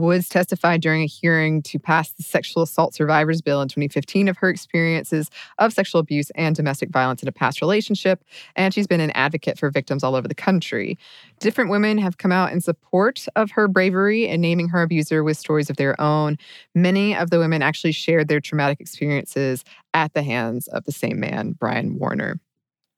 Woods 0.00 0.28
testified 0.28 0.80
during 0.80 1.02
a 1.02 1.06
hearing 1.06 1.62
to 1.62 1.78
pass 1.78 2.10
the 2.12 2.22
Sexual 2.22 2.62
Assault 2.62 2.94
Survivors 2.94 3.40
Bill 3.40 3.62
in 3.62 3.68
2015 3.68 4.28
of 4.28 4.36
her 4.38 4.48
experiences 4.48 5.30
of 5.58 5.72
sexual 5.72 6.00
abuse 6.00 6.30
and 6.34 6.56
domestic 6.56 6.90
violence 6.90 7.22
in 7.22 7.28
a 7.28 7.32
past 7.32 7.60
relationship, 7.60 8.24
and 8.56 8.74
she's 8.74 8.86
been 8.86 9.00
an 9.00 9.10
advocate 9.12 9.58
for 9.58 9.70
victims 9.70 10.02
all 10.02 10.14
over 10.14 10.26
the 10.26 10.34
country. 10.34 10.98
Different 11.38 11.70
women 11.70 11.98
have 11.98 12.18
come 12.18 12.32
out 12.32 12.52
in 12.52 12.60
support 12.60 13.26
of 13.36 13.50
her 13.52 13.68
bravery 13.68 14.28
and 14.28 14.42
naming 14.42 14.68
her 14.68 14.82
abuser 14.82 15.22
with 15.22 15.36
stories 15.36 15.70
of 15.70 15.76
their 15.76 16.00
own. 16.00 16.38
Many 16.74 17.14
of 17.14 17.30
the 17.30 17.38
women 17.38 17.62
actually 17.62 17.92
shared 17.92 18.28
their 18.28 18.40
traumatic 18.40 18.80
experiences 18.80 19.64
at 19.94 20.14
the 20.14 20.22
hands 20.22 20.66
of 20.68 20.84
the 20.84 20.92
same 20.92 21.20
man, 21.20 21.52
Brian 21.52 21.98
Warner. 21.98 22.40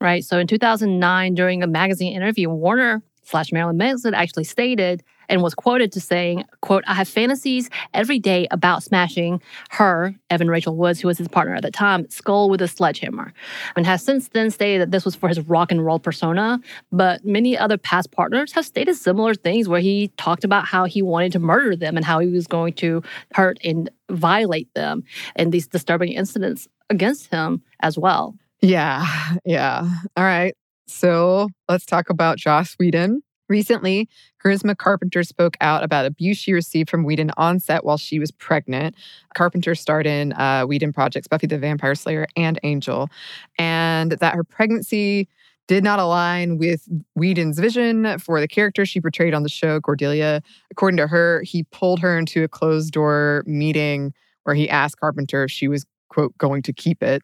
Right. 0.01 0.25
So 0.25 0.39
in 0.39 0.49
2009, 0.49 1.35
during 1.35 1.63
a 1.63 1.67
magazine 1.69 2.13
interview, 2.13 2.49
Warner 2.49 3.03
slash 3.23 3.53
Marilyn 3.53 3.77
Manson 3.77 4.15
actually 4.15 4.45
stated 4.45 5.03
and 5.29 5.43
was 5.43 5.55
quoted 5.55 5.93
to 5.93 6.01
saying, 6.01 6.45
quote, 6.61 6.85
I 6.87 6.95
have 6.95 7.09
fantasies 7.09 7.71
every 7.95 8.19
day 8.19 8.47
about 8.51 8.83
smashing 8.83 9.43
her, 9.71 10.15
Evan 10.31 10.49
Rachel 10.49 10.77
Woods, 10.77 11.01
who 11.01 11.09
was 11.09 11.19
his 11.19 11.29
partner 11.29 11.55
at 11.55 11.63
the 11.63 11.71
time, 11.71 12.09
skull 12.11 12.51
with 12.51 12.63
a 12.63 12.69
sledgehammer. 12.69 13.33
And 13.77 13.87
has 13.87 14.03
since 14.03 14.29
then 14.29 14.51
stated 14.51 14.81
that 14.81 14.91
this 14.91 15.05
was 15.05 15.15
for 15.15 15.29
his 15.29 15.41
rock 15.41 15.71
and 15.71 15.85
roll 15.85 15.99
persona. 15.99 16.61
But 16.91 17.25
many 17.25 17.57
other 17.57 17.79
past 17.79 18.11
partners 18.13 18.53
have 18.53 18.67
stated 18.67 18.95
similar 18.95 19.35
things 19.35 19.69
where 19.69 19.81
he 19.81 20.09
talked 20.17 20.45
about 20.45 20.67
how 20.67 20.85
he 20.85 21.03
wanted 21.03 21.33
to 21.33 21.39
murder 21.39 21.77
them 21.77 21.97
and 21.97 22.05
how 22.05 22.19
he 22.19 22.29
was 22.29 22.47
going 22.47 22.75
to 22.75 23.03
hurt 23.35 23.59
and 23.65 23.91
violate 24.11 24.73
them 24.75 25.03
and 25.37 25.53
these 25.53 25.67
disturbing 25.67 26.13
incidents 26.13 26.69
against 26.91 27.31
him 27.31 27.63
as 27.81 27.99
well. 27.99 28.35
Yeah, 28.61 29.05
yeah. 29.45 29.89
All 30.17 30.25
right. 30.25 30.55
So 30.87 31.49
let's 31.69 31.87
talk 31.87 32.11
about 32.11 32.39
Joss 32.39 32.75
Whedon. 32.79 33.23
Recently, 33.53 34.09
Charisma 34.43 34.75
Carpenter 34.75 35.23
spoke 35.23 35.59
out 35.61 35.85
about 35.85 36.07
abuse 36.07 36.39
she 36.39 36.55
received 36.55 36.89
from 36.89 37.05
Whedon 37.05 37.33
on 37.37 37.61
set 37.61 37.85
while 37.85 37.99
she 37.99 38.19
was 38.19 38.31
pregnant. 38.31 38.95
Carpenter 39.35 39.75
starred 39.75 40.07
in 40.07 40.33
uh, 40.33 40.65
Whedon 40.65 40.95
projects 40.95 41.29
Buffy 41.29 41.47
the 41.47 41.59
Vampire 41.59 41.95
Slayer 41.95 42.27
and 42.35 42.59
Angel, 42.63 43.11
and 43.59 44.13
that 44.13 44.35
her 44.35 44.43
pregnancy 44.43 45.29
did 45.69 45.85
not 45.85 45.99
align 45.99 46.57
with 46.57 46.89
Whedon's 47.15 47.59
vision 47.59 48.19
for 48.19 48.41
the 48.41 48.49
character 48.49 48.87
she 48.87 49.03
portrayed 49.03 49.35
on 49.35 49.43
the 49.43 49.51
show, 49.51 49.83
Cordelia. 49.83 50.41
According 50.71 50.97
to 50.97 51.07
her, 51.07 51.43
he 51.43 51.65
pulled 51.65 52.01
her 52.01 52.17
into 52.19 52.43
a 52.45 52.49
closed 52.49 52.95
door 52.95 53.45
meeting 53.47 54.15
where 54.45 54.55
he 54.55 54.71
asked 54.71 54.99
Carpenter 54.99 55.45
if 55.45 55.51
she 55.51 55.69
was, 55.69 55.85
quote, 56.09 56.37
going 56.39 56.63
to 56.63 56.73
keep 56.73 57.03
it. 57.03 57.21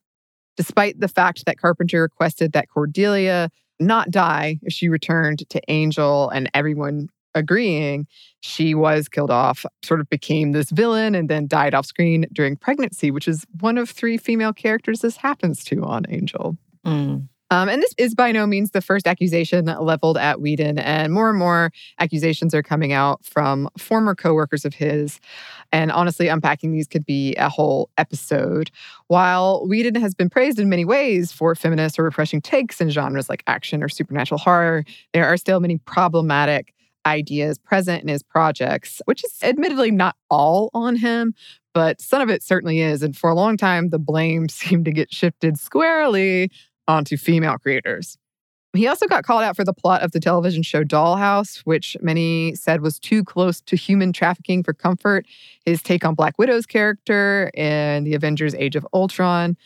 Despite 0.58 1.00
the 1.00 1.08
fact 1.08 1.46
that 1.46 1.58
Carpenter 1.58 2.02
requested 2.02 2.52
that 2.52 2.68
Cordelia 2.68 3.48
not 3.80 4.10
die 4.10 4.58
if 4.62 4.72
she 4.72 4.88
returned 4.88 5.48
to 5.48 5.60
Angel 5.68 6.28
and 6.30 6.50
everyone 6.54 7.08
agreeing, 7.34 8.06
she 8.40 8.74
was 8.74 9.08
killed 9.08 9.30
off, 9.30 9.64
sort 9.82 10.00
of 10.00 10.10
became 10.10 10.52
this 10.52 10.70
villain, 10.70 11.14
and 11.14 11.28
then 11.28 11.46
died 11.46 11.74
off 11.74 11.86
screen 11.86 12.26
during 12.32 12.56
pregnancy, 12.56 13.10
which 13.10 13.28
is 13.28 13.44
one 13.60 13.78
of 13.78 13.88
three 13.88 14.16
female 14.16 14.52
characters 14.52 15.00
this 15.00 15.16
happens 15.16 15.64
to 15.64 15.82
on 15.82 16.04
Angel. 16.08 16.56
Mm. 16.86 17.28
Um, 17.50 17.68
and 17.68 17.82
this 17.82 17.94
is 17.96 18.14
by 18.14 18.30
no 18.30 18.46
means 18.46 18.72
the 18.72 18.82
first 18.82 19.06
accusation 19.06 19.64
leveled 19.66 20.18
at 20.18 20.40
Whedon, 20.40 20.78
and 20.78 21.12
more 21.12 21.30
and 21.30 21.38
more 21.38 21.72
accusations 21.98 22.54
are 22.54 22.62
coming 22.62 22.92
out 22.92 23.24
from 23.24 23.70
former 23.78 24.14
coworkers 24.14 24.64
of 24.64 24.74
his. 24.74 25.18
And 25.72 25.90
honestly, 25.90 26.28
unpacking 26.28 26.72
these 26.72 26.86
could 26.86 27.06
be 27.06 27.34
a 27.36 27.48
whole 27.48 27.90
episode. 27.96 28.70
While 29.06 29.66
Whedon 29.66 29.94
has 29.96 30.14
been 30.14 30.28
praised 30.28 30.58
in 30.58 30.68
many 30.68 30.84
ways 30.84 31.32
for 31.32 31.54
feminist 31.54 31.98
or 31.98 32.04
refreshing 32.04 32.42
takes 32.42 32.80
in 32.80 32.90
genres 32.90 33.28
like 33.28 33.42
action 33.46 33.82
or 33.82 33.88
supernatural 33.88 34.38
horror, 34.38 34.84
there 35.12 35.26
are 35.26 35.36
still 35.36 35.60
many 35.60 35.78
problematic 35.78 36.74
ideas 37.06 37.58
present 37.58 38.02
in 38.02 38.08
his 38.08 38.22
projects, 38.22 39.00
which 39.06 39.24
is 39.24 39.34
admittedly 39.42 39.90
not 39.90 40.16
all 40.30 40.70
on 40.74 40.96
him, 40.96 41.34
but 41.72 42.00
some 42.00 42.20
of 42.20 42.28
it 42.28 42.42
certainly 42.42 42.80
is. 42.80 43.02
And 43.02 43.16
for 43.16 43.30
a 43.30 43.34
long 43.34 43.56
time, 43.56 43.90
the 43.90 43.98
blame 43.98 44.48
seemed 44.50 44.84
to 44.84 44.92
get 44.92 45.12
shifted 45.12 45.58
squarely 45.58 46.50
onto 46.88 47.16
female 47.16 47.58
creators. 47.58 48.18
He 48.74 48.86
also 48.86 49.06
got 49.06 49.24
called 49.24 49.42
out 49.42 49.56
for 49.56 49.64
the 49.64 49.72
plot 49.72 50.02
of 50.02 50.12
the 50.12 50.20
television 50.20 50.62
show 50.62 50.84
Dollhouse, 50.84 51.60
which 51.60 51.96
many 52.02 52.54
said 52.54 52.82
was 52.82 52.98
too 52.98 53.24
close 53.24 53.60
to 53.62 53.76
human 53.76 54.12
trafficking 54.12 54.62
for 54.62 54.74
comfort. 54.74 55.26
His 55.64 55.82
take 55.82 56.04
on 56.04 56.14
Black 56.14 56.38
Widow's 56.38 56.66
character 56.66 57.50
in 57.54 58.04
the 58.04 58.14
Avengers 58.14 58.54
Age 58.54 58.76
of 58.76 58.86
Ultron. 58.92 59.56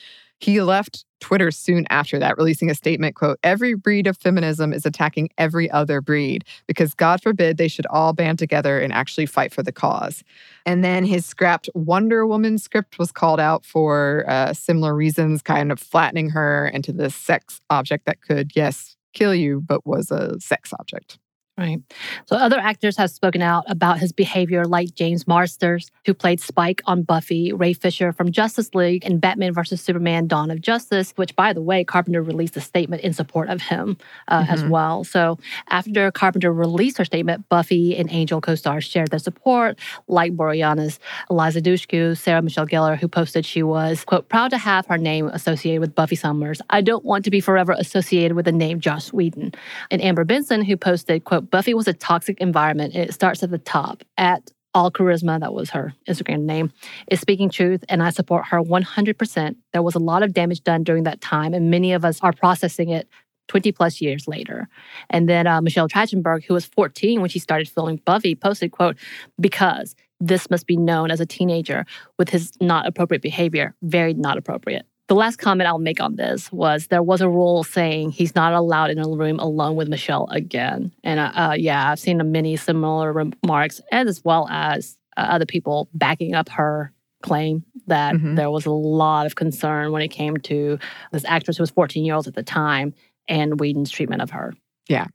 He 0.42 0.60
left 0.60 1.04
Twitter 1.20 1.52
soon 1.52 1.86
after 1.88 2.18
that, 2.18 2.36
releasing 2.36 2.68
a 2.68 2.74
statement, 2.74 3.14
quote, 3.14 3.38
every 3.44 3.74
breed 3.74 4.08
of 4.08 4.18
feminism 4.18 4.72
is 4.72 4.84
attacking 4.84 5.28
every 5.38 5.70
other 5.70 6.00
breed 6.00 6.44
because 6.66 6.94
God 6.94 7.22
forbid 7.22 7.58
they 7.58 7.68
should 7.68 7.86
all 7.90 8.12
band 8.12 8.40
together 8.40 8.80
and 8.80 8.92
actually 8.92 9.26
fight 9.26 9.52
for 9.52 9.62
the 9.62 9.70
cause. 9.70 10.24
And 10.66 10.82
then 10.82 11.04
his 11.04 11.24
scrapped 11.24 11.70
Wonder 11.74 12.26
Woman 12.26 12.58
script 12.58 12.98
was 12.98 13.12
called 13.12 13.38
out 13.38 13.64
for 13.64 14.24
uh, 14.26 14.52
similar 14.52 14.96
reasons, 14.96 15.42
kind 15.42 15.70
of 15.70 15.78
flattening 15.78 16.30
her 16.30 16.66
into 16.66 16.92
this 16.92 17.14
sex 17.14 17.60
object 17.70 18.04
that 18.06 18.20
could, 18.20 18.50
yes, 18.56 18.96
kill 19.12 19.36
you, 19.36 19.60
but 19.60 19.86
was 19.86 20.10
a 20.10 20.40
sex 20.40 20.72
object. 20.76 21.18
Right. 21.58 21.80
So 22.24 22.36
other 22.36 22.58
actors 22.58 22.96
have 22.96 23.10
spoken 23.10 23.42
out 23.42 23.64
about 23.68 23.98
his 23.98 24.10
behavior, 24.10 24.64
like 24.64 24.94
James 24.94 25.28
Marsters, 25.28 25.90
who 26.06 26.14
played 26.14 26.40
Spike 26.40 26.80
on 26.86 27.02
Buffy, 27.02 27.52
Ray 27.52 27.74
Fisher 27.74 28.10
from 28.10 28.32
Justice 28.32 28.74
League, 28.74 29.04
and 29.04 29.20
Batman 29.20 29.52
vs. 29.52 29.82
Superman 29.82 30.26
Dawn 30.26 30.50
of 30.50 30.62
Justice, 30.62 31.12
which, 31.16 31.36
by 31.36 31.52
the 31.52 31.60
way, 31.60 31.84
Carpenter 31.84 32.22
released 32.22 32.56
a 32.56 32.62
statement 32.62 33.02
in 33.02 33.12
support 33.12 33.50
of 33.50 33.60
him 33.60 33.98
uh, 34.28 34.40
mm-hmm. 34.40 34.50
as 34.50 34.64
well. 34.64 35.04
So 35.04 35.38
after 35.68 36.10
Carpenter 36.10 36.50
released 36.50 36.96
her 36.96 37.04
statement, 37.04 37.46
Buffy 37.50 37.98
and 37.98 38.10
Angel 38.10 38.40
co 38.40 38.54
stars 38.54 38.84
shared 38.84 39.10
their 39.10 39.18
support, 39.18 39.78
like 40.08 40.32
Boreanaz, 40.32 40.98
Eliza 41.28 41.60
Dushku, 41.60 42.16
Sarah 42.16 42.40
Michelle 42.40 42.66
Gellar, 42.66 42.98
who 42.98 43.08
posted 43.08 43.44
she 43.44 43.62
was, 43.62 44.04
quote, 44.04 44.30
proud 44.30 44.52
to 44.52 44.58
have 44.58 44.86
her 44.86 44.96
name 44.96 45.26
associated 45.26 45.82
with 45.82 45.94
Buffy 45.94 46.16
Summers. 46.16 46.62
I 46.70 46.80
don't 46.80 47.04
want 47.04 47.26
to 47.26 47.30
be 47.30 47.40
forever 47.40 47.72
associated 47.72 48.34
with 48.34 48.46
the 48.46 48.52
name 48.52 48.80
Joss 48.80 49.12
Whedon. 49.12 49.52
And 49.90 50.00
Amber 50.00 50.24
Benson, 50.24 50.64
who 50.64 50.78
posted, 50.78 51.24
quote, 51.24 51.41
Buffy 51.50 51.74
was 51.74 51.88
a 51.88 51.92
toxic 51.92 52.40
environment. 52.40 52.94
It 52.94 53.12
starts 53.14 53.42
at 53.42 53.50
the 53.50 53.58
top. 53.58 54.02
At 54.16 54.50
all 54.74 54.90
charisma, 54.90 55.40
that 55.40 55.52
was 55.52 55.70
her 55.70 55.92
Instagram 56.08 56.42
name, 56.42 56.72
is 57.10 57.20
speaking 57.20 57.50
truth, 57.50 57.84
and 57.88 58.02
I 58.02 58.10
support 58.10 58.46
her 58.46 58.60
100%. 58.60 59.56
There 59.72 59.82
was 59.82 59.94
a 59.94 59.98
lot 59.98 60.22
of 60.22 60.32
damage 60.32 60.62
done 60.62 60.82
during 60.82 61.04
that 61.04 61.20
time, 61.20 61.52
and 61.52 61.70
many 61.70 61.92
of 61.92 62.04
us 62.04 62.20
are 62.22 62.32
processing 62.32 62.88
it 62.88 63.08
20 63.48 63.72
plus 63.72 64.00
years 64.00 64.26
later. 64.26 64.68
And 65.10 65.28
then 65.28 65.46
uh, 65.46 65.60
Michelle 65.60 65.88
Trachtenberg, 65.88 66.44
who 66.44 66.54
was 66.54 66.64
14 66.64 67.20
when 67.20 67.28
she 67.28 67.38
started 67.38 67.68
filming 67.68 68.00
Buffy, 68.04 68.34
posted, 68.34 68.72
quote, 68.72 68.96
because 69.38 69.94
this 70.20 70.48
must 70.48 70.66
be 70.66 70.76
known 70.76 71.10
as 71.10 71.20
a 71.20 71.26
teenager 71.26 71.84
with 72.18 72.30
his 72.30 72.52
not 72.60 72.86
appropriate 72.86 73.22
behavior, 73.22 73.74
very 73.82 74.14
not 74.14 74.38
appropriate. 74.38 74.86
The 75.12 75.16
last 75.16 75.36
comment 75.36 75.68
I'll 75.68 75.78
make 75.78 76.00
on 76.00 76.16
this 76.16 76.50
was 76.50 76.86
there 76.86 77.02
was 77.02 77.20
a 77.20 77.28
rule 77.28 77.64
saying 77.64 78.12
he's 78.12 78.34
not 78.34 78.54
allowed 78.54 78.88
in 78.88 78.98
a 78.98 79.06
room 79.06 79.38
alone 79.40 79.76
with 79.76 79.86
Michelle 79.86 80.26
again. 80.30 80.90
And 81.04 81.20
uh, 81.20 81.32
uh, 81.34 81.54
yeah, 81.54 81.90
I've 81.90 82.00
seen 82.00 82.32
many 82.32 82.56
similar 82.56 83.12
remarks, 83.12 83.82
as 83.92 84.24
well 84.24 84.48
as 84.48 84.96
uh, 85.18 85.26
other 85.28 85.44
people 85.44 85.90
backing 85.92 86.34
up 86.34 86.48
her 86.48 86.94
claim 87.22 87.62
that 87.88 88.14
mm-hmm. 88.14 88.36
there 88.36 88.50
was 88.50 88.64
a 88.64 88.70
lot 88.70 89.26
of 89.26 89.34
concern 89.34 89.92
when 89.92 90.00
it 90.00 90.08
came 90.08 90.38
to 90.38 90.78
this 91.10 91.26
actress 91.26 91.58
who 91.58 91.62
was 91.62 91.70
14 91.70 92.06
years 92.06 92.14
old 92.14 92.28
at 92.28 92.34
the 92.34 92.42
time 92.42 92.94
and 93.28 93.60
Whedon's 93.60 93.90
treatment 93.90 94.22
of 94.22 94.30
her. 94.30 94.54
Yeah. 94.88 95.08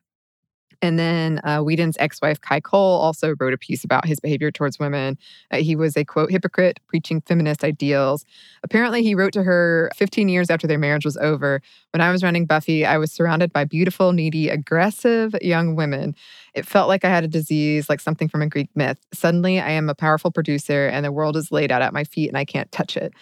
And 0.82 0.98
then 1.00 1.40
uh, 1.44 1.62
Whedon's 1.62 1.98
ex 2.00 2.22
wife, 2.22 2.40
Kai 2.42 2.60
Cole, 2.60 3.00
also 3.00 3.36
wrote 3.40 3.54
a 3.54 3.58
piece 3.58 3.84
about 3.84 4.06
his 4.06 4.20
behavior 4.20 4.52
towards 4.52 4.80
women. 4.80 5.18
Uh, 5.52 5.58
he 5.58 5.76
was 5.76 5.98
a 5.98 6.06
quote, 6.06 6.32
hypocrite 6.32 6.80
preaching 6.88 7.22
feminist 7.22 7.63
ideals. 7.63 8.26
Apparently, 8.63 9.04
he 9.04 9.16
wrote 9.16 9.34
to 9.34 9.44
her 9.44 9.90
15 9.96 10.30
years 10.30 10.50
after 10.50 10.68
their 10.68 10.78
marriage 10.78 11.06
was 11.06 11.18
over 11.18 11.62
When 11.92 12.02
I 12.02 12.12
was 12.12 12.24
running 12.24 12.46
Buffy, 12.46 12.86
I 12.86 12.98
was 12.98 13.12
surrounded 13.12 13.52
by 13.52 13.63
beautiful, 13.63 14.12
needy, 14.13 14.50
aggressive 14.50 15.36
young 15.42 15.76
women. 15.76 16.16
It 16.54 16.66
felt 16.66 16.88
like 16.88 17.06
I 17.06 17.10
had 17.10 17.24
a 17.24 17.28
disease, 17.28 17.90
like 17.90 18.00
something 18.00 18.30
from 18.30 18.42
a 18.42 18.48
Greek 18.48 18.70
myth. 18.76 19.00
Suddenly, 19.13 19.60
I 19.60 19.72
am 19.72 19.90
a 19.90 19.96
powerful 19.96 20.32
producer, 20.32 20.88
and 20.88 21.06
the 21.06 21.12
world 21.12 21.38
is 21.38 21.52
laid 21.52 21.72
out 21.72 21.82
at 21.82 21.94
my 21.94 22.04
feet, 22.04 22.30
and 22.30 22.38
I 22.38 22.46
can't 22.46 22.72
touch 22.72 22.98
it. 22.98 23.13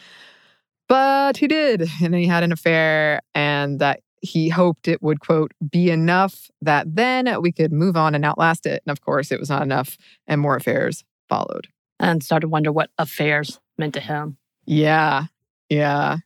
But 0.87 1.37
he 1.37 1.47
did. 1.47 1.89
And 2.01 2.13
he 2.13 2.27
had 2.27 2.43
an 2.43 2.51
affair, 2.51 3.21
and 3.33 3.79
that 3.79 4.01
he 4.25 4.49
hoped 4.49 4.87
it 4.87 5.01
would, 5.01 5.19
quote, 5.19 5.53
be 5.71 5.89
enough 5.89 6.49
that 6.61 6.95
then 6.95 7.41
we 7.41 7.51
could 7.51 7.71
move 7.71 7.95
on 7.95 8.13
and 8.15 8.25
outlast 8.25 8.65
it. 8.65 8.83
And 8.85 8.91
of 8.91 9.01
course, 9.01 9.31
it 9.31 9.39
was 9.39 9.49
not 9.49 9.61
enough, 9.61 9.97
and 10.27 10.41
more 10.41 10.55
affairs 10.55 11.03
followed. 11.29 11.67
And 11.99 12.21
started 12.21 12.45
to 12.45 12.49
wonder 12.49 12.71
what 12.71 12.89
affairs 12.97 13.59
meant 13.77 13.93
to 13.93 13.99
him. 13.99 14.37
Yeah. 14.65 15.25
Yeah. 15.69 16.17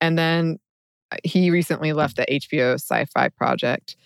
And 0.00 0.18
then 0.18 0.58
uh, 1.10 1.16
he 1.24 1.50
recently 1.50 1.92
left 1.92 2.16
the 2.16 2.26
HBO 2.30 2.74
sci 2.74 3.04
fi 3.06 3.28
project, 3.30 3.96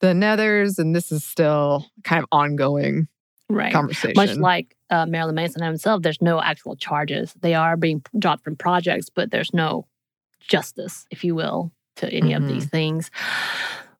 The 0.00 0.14
Nevers, 0.14 0.78
and 0.78 0.94
this 0.94 1.12
is 1.12 1.24
still 1.24 1.86
kind 2.02 2.22
of 2.22 2.28
ongoing 2.32 3.08
right. 3.48 3.72
conversation. 3.72 4.14
Much 4.16 4.36
like 4.36 4.76
uh, 4.90 5.06
Marilyn 5.06 5.34
Manson 5.34 5.62
himself, 5.62 6.02
there's 6.02 6.20
no 6.20 6.40
actual 6.40 6.76
charges. 6.76 7.34
They 7.40 7.54
are 7.54 7.76
being 7.76 8.02
dropped 8.18 8.44
from 8.44 8.56
projects, 8.56 9.08
but 9.08 9.30
there's 9.30 9.52
no 9.52 9.86
justice, 10.40 11.06
if 11.10 11.24
you 11.24 11.34
will, 11.34 11.72
to 11.96 12.08
any 12.12 12.32
mm-hmm. 12.32 12.42
of 12.42 12.48
these 12.48 12.64
mm-hmm. 12.64 12.70
things. 12.70 13.10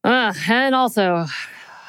Uh, 0.05 0.33
and 0.49 0.75
also, 0.75 1.27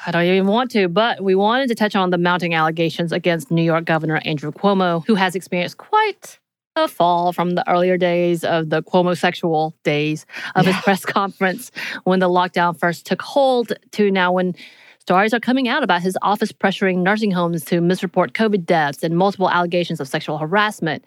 I 0.06 0.10
don't 0.10 0.24
even 0.24 0.46
want 0.46 0.70
to, 0.72 0.88
but 0.88 1.22
we 1.22 1.34
wanted 1.34 1.68
to 1.68 1.74
touch 1.74 1.94
on 1.94 2.10
the 2.10 2.18
mounting 2.18 2.54
allegations 2.54 3.12
against 3.12 3.50
New 3.50 3.62
York 3.62 3.84
Governor 3.84 4.20
Andrew 4.24 4.52
Cuomo, 4.52 5.04
who 5.06 5.14
has 5.14 5.34
experienced 5.34 5.76
quite 5.76 6.38
a 6.76 6.88
fall 6.88 7.32
from 7.32 7.50
the 7.50 7.68
earlier 7.70 7.96
days 7.96 8.44
of 8.44 8.70
the 8.70 8.82
Cuomo 8.82 9.16
sexual 9.16 9.74
days 9.84 10.26
of 10.54 10.66
yeah. 10.66 10.72
his 10.72 10.82
press 10.82 11.04
conference 11.06 11.70
when 12.04 12.20
the 12.20 12.28
lockdown 12.28 12.78
first 12.78 13.06
took 13.06 13.22
hold 13.22 13.72
to 13.92 14.10
now 14.10 14.32
when 14.32 14.54
stories 14.98 15.34
are 15.34 15.40
coming 15.40 15.68
out 15.68 15.82
about 15.82 16.02
his 16.02 16.16
office 16.22 16.52
pressuring 16.52 16.98
nursing 16.98 17.30
homes 17.30 17.64
to 17.64 17.80
misreport 17.80 18.32
COVID 18.32 18.64
deaths 18.64 19.02
and 19.02 19.16
multiple 19.16 19.50
allegations 19.50 20.00
of 20.00 20.08
sexual 20.08 20.38
harassment. 20.38 21.04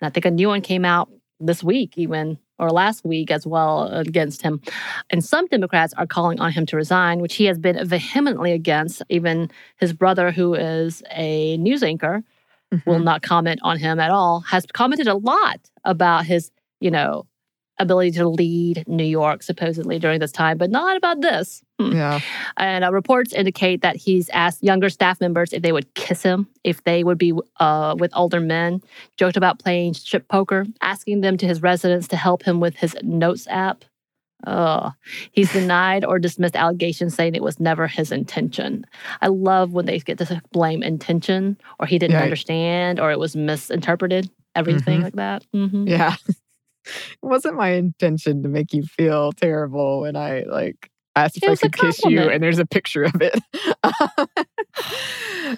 And 0.00 0.06
I 0.06 0.10
think 0.10 0.26
a 0.26 0.30
new 0.30 0.48
one 0.48 0.60
came 0.60 0.84
out 0.84 1.10
this 1.40 1.62
week, 1.62 1.96
even 1.96 2.38
or 2.58 2.70
last 2.70 3.04
week 3.04 3.30
as 3.30 3.46
well 3.46 3.88
against 3.88 4.42
him. 4.42 4.60
And 5.10 5.24
some 5.24 5.46
Democrats 5.46 5.94
are 5.94 6.06
calling 6.06 6.40
on 6.40 6.52
him 6.52 6.66
to 6.66 6.76
resign, 6.76 7.20
which 7.20 7.34
he 7.34 7.44
has 7.46 7.58
been 7.58 7.86
vehemently 7.86 8.52
against. 8.52 9.02
Even 9.08 9.50
his 9.78 9.92
brother, 9.92 10.30
who 10.30 10.54
is 10.54 11.02
a 11.10 11.56
news 11.58 11.82
anchor, 11.82 12.22
mm-hmm. 12.72 12.88
will 12.88 13.00
not 13.00 13.22
comment 13.22 13.60
on 13.62 13.78
him 13.78 13.98
at 13.98 14.10
all, 14.10 14.40
has 14.40 14.66
commented 14.66 15.08
a 15.08 15.14
lot 15.14 15.60
about 15.84 16.26
his, 16.26 16.50
you 16.80 16.90
know, 16.90 17.26
ability 17.78 18.12
to 18.12 18.28
lead 18.28 18.84
New 18.86 19.04
York 19.04 19.42
supposedly 19.42 19.98
during 19.98 20.20
this 20.20 20.32
time, 20.32 20.58
but 20.58 20.70
not 20.70 20.96
about 20.96 21.20
this. 21.20 21.62
Hmm. 21.80 21.92
Yeah. 21.92 22.20
And 22.56 22.84
uh, 22.84 22.92
reports 22.92 23.32
indicate 23.32 23.82
that 23.82 23.96
he's 23.96 24.28
asked 24.30 24.62
younger 24.62 24.88
staff 24.88 25.20
members 25.20 25.52
if 25.52 25.62
they 25.62 25.72
would 25.72 25.92
kiss 25.94 26.22
him, 26.22 26.46
if 26.62 26.84
they 26.84 27.02
would 27.02 27.18
be 27.18 27.32
uh, 27.58 27.96
with 27.98 28.12
older 28.14 28.40
men, 28.40 28.80
joked 29.16 29.36
about 29.36 29.58
playing 29.58 29.94
strip 29.94 30.28
poker, 30.28 30.66
asking 30.82 31.20
them 31.22 31.36
to 31.38 31.46
his 31.46 31.62
residence 31.62 32.06
to 32.08 32.16
help 32.16 32.44
him 32.44 32.60
with 32.60 32.76
his 32.76 32.96
notes 33.02 33.46
app. 33.48 33.84
Oh, 34.46 34.92
he's 35.32 35.52
denied 35.52 36.04
or 36.04 36.18
dismissed 36.18 36.54
allegations 36.54 37.14
saying 37.14 37.34
it 37.34 37.42
was 37.42 37.58
never 37.58 37.86
his 37.86 38.12
intention. 38.12 38.84
I 39.22 39.28
love 39.28 39.72
when 39.72 39.86
they 39.86 39.98
get 39.98 40.18
to 40.18 40.42
blame 40.52 40.82
intention 40.82 41.56
or 41.80 41.86
he 41.86 41.98
didn't 41.98 42.12
yeah. 42.16 42.22
understand 42.22 43.00
or 43.00 43.10
it 43.10 43.18
was 43.18 43.34
misinterpreted, 43.34 44.30
everything 44.54 44.96
mm-hmm. 44.96 45.04
like 45.04 45.14
that. 45.14 45.46
Mm-hmm. 45.54 45.88
Yeah. 45.88 46.16
it 47.22 47.26
wasn't 47.26 47.56
my 47.56 47.70
intention 47.70 48.42
to 48.42 48.48
make 48.48 48.72
you 48.72 48.82
feel 48.82 49.32
terrible 49.32 50.02
when 50.02 50.16
I 50.16 50.42
like 50.42 50.90
asked 51.16 51.36
if 51.36 51.48
I 51.48 51.56
could 51.56 51.76
kiss 51.76 52.04
you, 52.04 52.20
and 52.20 52.42
there's 52.42 52.58
a 52.58 52.66
picture 52.66 53.04
of 53.04 53.14
it. 53.20 53.38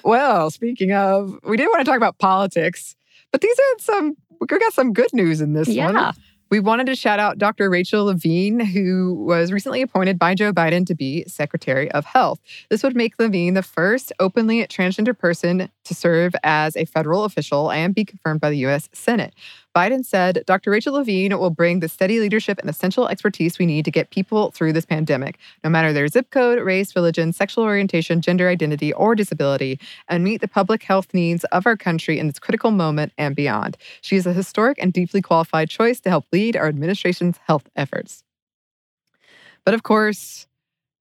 well, 0.05 0.51
speaking 0.51 0.93
of, 0.93 1.39
we 1.45 1.57
did 1.57 1.67
want 1.67 1.81
to 1.81 1.85
talk 1.85 1.97
about 1.97 2.19
politics, 2.19 2.95
But 3.33 3.41
these 3.41 3.59
are 3.59 3.79
some, 3.81 4.17
we 4.41 4.47
got 4.47 4.73
some 4.73 4.93
good 4.93 5.13
news 5.13 5.41
in 5.41 5.55
this 5.55 5.69
yeah. 5.69 5.93
one. 5.93 6.15
We 6.49 6.61
wanted 6.61 6.87
to 6.87 6.95
shout 6.95 7.19
out 7.19 7.39
Dr. 7.39 7.69
Rachel 7.69 8.05
Levine, 8.05 8.61
who 8.61 9.15
was 9.15 9.51
recently 9.51 9.83
appointed 9.83 10.17
by 10.17 10.37
Joe 10.37 10.53
Biden 10.53 10.87
to 10.87 10.95
be 10.95 11.25
Secretary 11.27 11.91
of 11.91 12.05
Health. 12.05 12.39
This 12.71 12.85
would 12.85 12.95
make 12.95 13.19
Levine 13.19 13.55
the 13.55 13.65
first 13.65 14.13
openly 14.21 14.65
transgender 14.69 15.19
person 15.19 15.69
to 15.85 15.95
serve 15.95 16.37
as 16.45 16.77
a 16.77 16.85
federal 16.85 17.25
official 17.25 17.73
and 17.73 17.97
be 17.97 18.05
confirmed 18.05 18.41
by 18.41 18.51
the 18.51 18.59
U.S. 18.59 18.89
Senate. 18.93 19.35
Biden 19.77 20.07
said 20.07 20.43
Dr. 20.47 20.71
Rachel 20.71 20.95
Levine 20.95 21.39
will 21.39 21.51
bring 21.51 21.81
the 21.81 21.89
steady 21.91 22.19
leadership 22.19 22.59
and 22.59 22.71
essential 22.71 23.09
expertise 23.09 23.59
we 23.59 23.67
need 23.67 23.85
to 23.85 23.91
get 23.91 24.09
people 24.09 24.51
through 24.51 24.73
this 24.73 24.87
pandemic, 24.87 25.39
no 25.63 25.69
matter 25.69 25.93
their 25.93 26.09
zip 26.09 26.31
code, 26.31 26.59
race, 26.61 26.97
religion, 26.97 27.31
sexual 27.31 27.65
orientation, 27.65 28.23
gender 28.23 28.49
identity, 28.49 28.95
or 28.95 29.15
disability, 29.15 29.79
and 30.09 30.25
meet 30.25 30.41
the 30.41 30.49
public 30.49 30.83
health 30.83 31.13
needs 31.13 31.45
of 31.53 31.67
our 31.67 31.77
country 31.77 32.19
in 32.19 32.27
this 32.27 32.39
critical 32.39 32.71
moment 32.71 33.13
and 33.19 33.37
beyond. 33.37 33.77
She 34.01 34.17
is 34.17 34.25
a 34.25 34.33
historic 34.33 34.79
and 34.81 34.95
deeply 34.95 35.21
qualified 35.21 35.69
choice 35.69 36.01
to 36.01 36.09
help 36.09 36.25
lead 36.33 36.57
our 36.57 36.69
administration's 36.69 37.37
health 37.47 37.69
efforts. 37.77 38.25
But 39.67 39.75
of 39.75 39.83
course, 39.83 40.47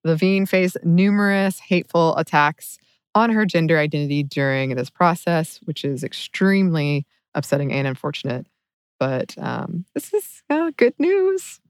Levine 0.04 0.44
faced 0.44 0.76
numerous 0.84 1.60
hateful 1.60 2.14
attacks 2.18 2.76
on 3.14 3.30
her 3.30 3.46
gender 3.46 3.78
identity 3.78 4.22
during 4.22 4.74
this 4.74 4.90
process, 4.90 5.60
which 5.64 5.82
is 5.82 6.04
extremely 6.04 7.06
upsetting 7.34 7.72
and 7.72 7.86
unfortunate. 7.86 8.46
But 8.98 9.34
um, 9.38 9.84
this 9.94 10.12
is 10.14 10.42
uh, 10.48 10.70
good 10.76 10.94
news. 10.98 11.60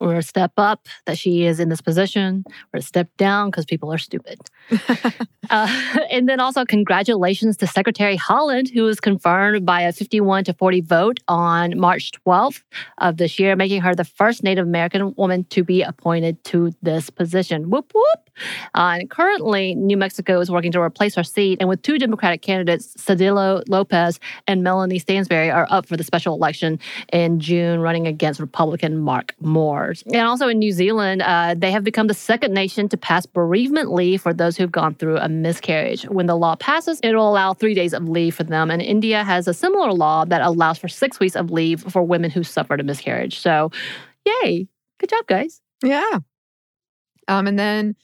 We're 0.00 0.16
a 0.16 0.22
step 0.22 0.52
up 0.56 0.88
that 1.04 1.18
she 1.18 1.44
is 1.44 1.60
in 1.60 1.68
this 1.68 1.82
position. 1.82 2.44
We're 2.72 2.78
a 2.78 2.82
step 2.82 3.08
down 3.18 3.50
because 3.50 3.66
people 3.66 3.92
are 3.92 3.98
stupid. 3.98 4.38
uh, 5.50 5.98
and 6.10 6.28
then 6.28 6.40
also, 6.40 6.64
congratulations 6.64 7.56
to 7.58 7.66
Secretary 7.66 8.16
Haaland, 8.16 8.72
who 8.72 8.84
was 8.84 8.98
confirmed 8.98 9.66
by 9.66 9.82
a 9.82 9.92
51 9.92 10.44
to 10.44 10.54
40 10.54 10.80
vote 10.80 11.20
on 11.28 11.78
March 11.78 12.12
12th 12.26 12.62
of 12.98 13.18
this 13.18 13.38
year, 13.38 13.56
making 13.56 13.82
her 13.82 13.94
the 13.94 14.04
first 14.04 14.42
Native 14.42 14.66
American 14.66 15.14
woman 15.16 15.44
to 15.50 15.62
be 15.62 15.82
appointed 15.82 16.42
to 16.44 16.72
this 16.82 17.10
position. 17.10 17.68
Whoop, 17.68 17.92
whoop. 17.94 18.30
Uh, 18.74 18.98
and 19.00 19.10
currently, 19.10 19.74
New 19.74 19.96
Mexico 19.96 20.40
is 20.40 20.50
working 20.50 20.72
to 20.72 20.80
replace 20.80 21.14
her 21.14 21.22
seat. 21.22 21.58
And 21.60 21.68
with 21.68 21.82
two 21.82 21.98
Democratic 21.98 22.42
candidates, 22.42 22.94
Sedillo 22.94 23.62
Lopez 23.68 24.18
and 24.46 24.62
Melanie 24.62 24.98
Stansbury, 24.98 25.50
are 25.50 25.66
up 25.70 25.86
for 25.86 25.96
the 25.96 26.04
special 26.04 26.34
election 26.34 26.78
in 27.12 27.40
June, 27.40 27.80
running 27.80 28.06
against 28.06 28.40
Republican 28.40 28.98
Mark 28.98 29.34
Moore. 29.40 29.89
And 30.06 30.26
also 30.26 30.48
in 30.48 30.58
New 30.58 30.72
Zealand, 30.72 31.22
uh, 31.22 31.54
they 31.56 31.70
have 31.70 31.84
become 31.84 32.06
the 32.06 32.14
second 32.14 32.54
nation 32.54 32.88
to 32.88 32.96
pass 32.96 33.26
bereavement 33.26 33.92
leave 33.92 34.22
for 34.22 34.32
those 34.32 34.56
who've 34.56 34.70
gone 34.70 34.94
through 34.94 35.18
a 35.18 35.28
miscarriage. 35.28 36.04
When 36.04 36.26
the 36.26 36.36
law 36.36 36.56
passes, 36.56 37.00
it'll 37.02 37.28
allow 37.28 37.54
three 37.54 37.74
days 37.74 37.92
of 37.92 38.08
leave 38.08 38.34
for 38.34 38.44
them. 38.44 38.70
And 38.70 38.80
India 38.80 39.24
has 39.24 39.48
a 39.48 39.54
similar 39.54 39.92
law 39.92 40.24
that 40.24 40.42
allows 40.42 40.78
for 40.78 40.88
six 40.88 41.20
weeks 41.20 41.36
of 41.36 41.50
leave 41.50 41.82
for 41.82 42.02
women 42.02 42.30
who 42.30 42.42
suffered 42.42 42.80
a 42.80 42.84
miscarriage. 42.84 43.38
So, 43.38 43.70
yay. 44.24 44.68
Good 44.98 45.10
job, 45.10 45.26
guys. 45.26 45.60
Yeah. 45.82 46.18
Um, 47.28 47.46
and 47.46 47.58
then 47.58 47.96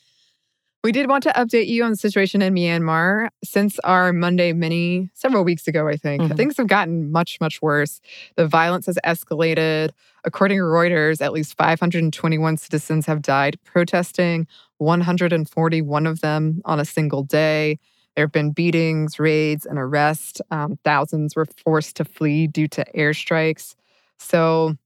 we 0.86 0.92
did 0.92 1.08
want 1.08 1.24
to 1.24 1.30
update 1.30 1.66
you 1.66 1.82
on 1.82 1.90
the 1.90 1.96
situation 1.96 2.40
in 2.40 2.54
Myanmar. 2.54 3.28
Since 3.42 3.80
our 3.80 4.12
Monday 4.12 4.52
mini 4.52 5.10
several 5.14 5.42
weeks 5.42 5.66
ago, 5.66 5.88
I 5.88 5.96
think, 5.96 6.22
Mhm. 6.22 6.36
things 6.36 6.56
have 6.58 6.68
gotten 6.68 7.10
much, 7.10 7.40
much 7.40 7.60
worse. 7.60 8.00
The 8.36 8.46
violence 8.46 8.86
has 8.86 8.96
escalated. 9.04 9.90
According 10.22 10.58
to 10.58 10.62
Reuters, 10.62 11.20
at 11.20 11.32
least 11.32 11.56
521 11.56 12.56
citizens 12.56 13.04
have 13.06 13.20
died 13.20 13.58
protesting, 13.64 14.46
141 14.78 16.06
of 16.06 16.20
them 16.20 16.62
on 16.64 16.78
a 16.78 16.84
single 16.84 17.24
day. 17.24 17.80
There 18.14 18.22
have 18.26 18.30
been 18.30 18.52
beatings, 18.52 19.18
raids, 19.18 19.66
and 19.66 19.80
arrests. 19.80 20.40
Um, 20.52 20.78
thousands 20.84 21.34
were 21.34 21.46
forced 21.64 21.96
to 21.96 22.04
flee 22.04 22.46
due 22.46 22.68
to 22.68 22.84
airstrikes. 22.94 23.74
So 24.20 24.76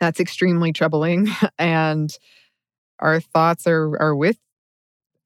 that's 0.00 0.18
extremely 0.18 0.72
troubling. 0.72 1.28
And 1.60 2.10
our 2.98 3.20
thoughts 3.20 3.68
are, 3.68 3.96
are 4.02 4.16
with 4.16 4.38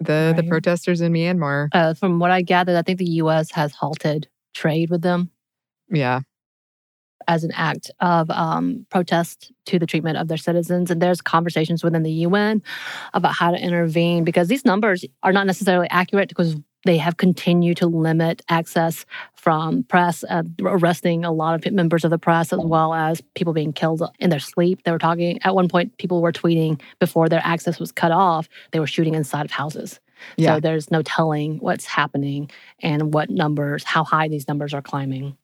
the, 0.07 0.33
the 0.37 0.43
protesters 0.45 1.01
in 1.01 1.13
Myanmar. 1.13 1.69
Uh, 1.73 1.95
from 1.95 2.19
what 2.19 2.31
I 2.31 2.43
gathered, 2.43 2.77
I 2.77 2.83
think 2.83 2.99
the 2.99 3.11
U.S. 3.23 3.51
has 3.53 3.73
halted 3.73 4.29
trade 4.55 4.91
with 4.91 5.03
them 5.03 5.31
Yeah. 5.91 6.21
as 7.29 7.45
an 7.45 7.53
act 7.53 7.91
of 8.01 8.31
um, 8.31 8.87
protest 8.91 9.53
to 9.67 9.79
the 9.79 9.87
treatment 9.87 10.19
of 10.19 10.29
their 10.29 10.37
citizens. 10.37 10.91
And 10.91 11.01
there's 11.01 11.21
conversations 11.21 11.83
within 11.85 12.03
the 12.03 12.13
UN 12.27 12.63
about 13.15 13.35
how 13.35 13.51
to 13.53 13.59
intervene 13.59 14.25
because 14.25 14.49
these 14.49 14.65
numbers 14.65 15.05
are 15.23 15.33
not 15.33 15.47
necessarily 15.47 15.89
accurate 15.91 16.29
because 16.29 16.57
they 16.85 16.99
have 16.99 17.17
continued 17.17 17.77
to 17.79 17.87
limit 17.87 18.43
access 18.49 19.07
from 19.35 19.85
press, 19.85 20.25
uh, 20.29 20.43
arresting 20.61 21.25
a 21.25 21.33
lot 21.33 21.55
of 21.55 21.73
members 21.73 22.05
of 22.05 22.11
the 22.11 22.19
press, 22.19 22.53
as 22.53 22.61
well 22.61 22.95
as 22.95 23.21
people 23.35 23.53
being 23.53 23.73
killed 23.73 24.03
in 24.19 24.31
their 24.31 24.41
sleep. 24.41 24.83
They 24.85 24.93
were 24.93 24.99
talking, 24.99 25.41
at 25.43 25.55
one 25.55 25.69
point, 25.69 25.97
people 25.99 26.23
were 26.23 26.33
tweeting 26.33 26.81
before 26.99 27.29
their 27.29 27.43
access 27.45 27.79
was 27.79 27.93
cut 27.93 28.13
off, 28.13 28.49
they 28.73 28.81
were 28.81 28.87
shooting 28.87 29.15
inside 29.15 29.45
of 29.45 29.51
houses. 29.51 30.01
Yeah. 30.37 30.57
So 30.57 30.61
there's 30.61 30.91
no 30.91 31.03
telling 31.03 31.59
what's 31.59 31.85
happening 31.85 32.51
and 32.81 33.13
what 33.13 33.31
numbers, 33.31 33.85
how 33.85 34.05
high 34.05 34.29
these 34.29 34.47
numbers 34.47 34.73
are 34.75 34.83
climbing. 34.83 35.37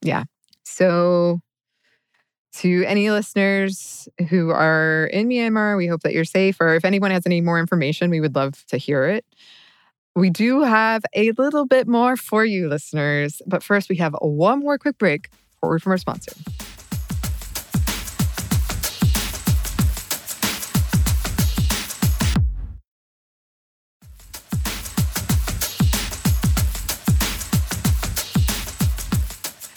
Yeah. 0.00 0.24
So, 0.64 1.40
to 2.54 2.84
any 2.86 3.10
listeners 3.10 4.08
who 4.28 4.50
are 4.50 5.06
in 5.06 5.28
Myanmar, 5.28 5.76
we 5.76 5.86
hope 5.86 6.02
that 6.02 6.12
you're 6.12 6.24
safe. 6.24 6.60
Or 6.60 6.74
if 6.74 6.84
anyone 6.84 7.10
has 7.10 7.26
any 7.26 7.40
more 7.40 7.58
information, 7.58 8.10
we 8.10 8.20
would 8.20 8.34
love 8.34 8.64
to 8.66 8.76
hear 8.76 9.06
it. 9.06 9.24
We 10.14 10.28
do 10.28 10.60
have 10.60 11.04
a 11.14 11.30
little 11.32 11.64
bit 11.64 11.88
more 11.88 12.18
for 12.18 12.44
you, 12.44 12.68
listeners. 12.68 13.40
But 13.46 13.62
first, 13.62 13.88
we 13.88 13.96
have 13.96 14.14
one 14.20 14.60
more 14.60 14.76
quick 14.76 14.98
break. 14.98 15.30
Forward 15.58 15.82
from 15.82 15.92
our 15.92 15.96
sponsor. 15.96 16.32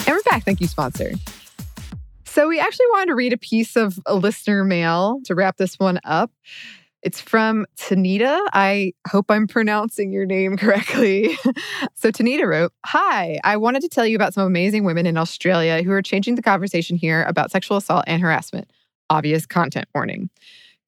And 0.06 0.16
we're 0.16 0.22
back. 0.24 0.44
Thank 0.44 0.60
you, 0.60 0.68
sponsor. 0.68 1.14
So, 2.26 2.50
we 2.50 2.60
actually 2.60 2.88
wanted 2.88 3.06
to 3.06 3.16
read 3.16 3.32
a 3.32 3.38
piece 3.38 3.78
of 3.78 3.98
a 4.06 4.16
listener 4.16 4.66
mail 4.66 5.22
to 5.24 5.34
wrap 5.34 5.56
this 5.56 5.80
one 5.80 6.02
up. 6.04 6.30
It's 7.06 7.22
from 7.22 7.68
Tanita. 7.78 8.42
I 8.52 8.94
hope 9.08 9.30
I'm 9.30 9.46
pronouncing 9.46 10.12
your 10.12 10.26
name 10.26 10.58
correctly. 10.58 11.38
so, 11.94 12.12
Tanita 12.12 12.48
wrote 12.48 12.74
Hi, 12.84 13.40
I 13.44 13.58
wanted 13.58 13.84
to 13.84 13.90
tell 13.90 14.08
you 14.08 14.16
about 14.16 14.34
some 14.34 14.48
amazing 14.48 14.86
women 14.86 15.06
in 15.06 15.16
Australia 15.16 15.84
who 15.84 15.92
are 15.92 16.02
changing 16.02 16.34
the 16.34 16.42
conversation 16.42 16.98
here 16.98 17.24
about 17.26 17.52
sexual 17.52 17.78
assault 17.78 18.06
and 18.08 18.24
harassment. 18.24 18.72
Obvious 19.12 19.46
content 19.46 19.88
warning. 19.94 20.32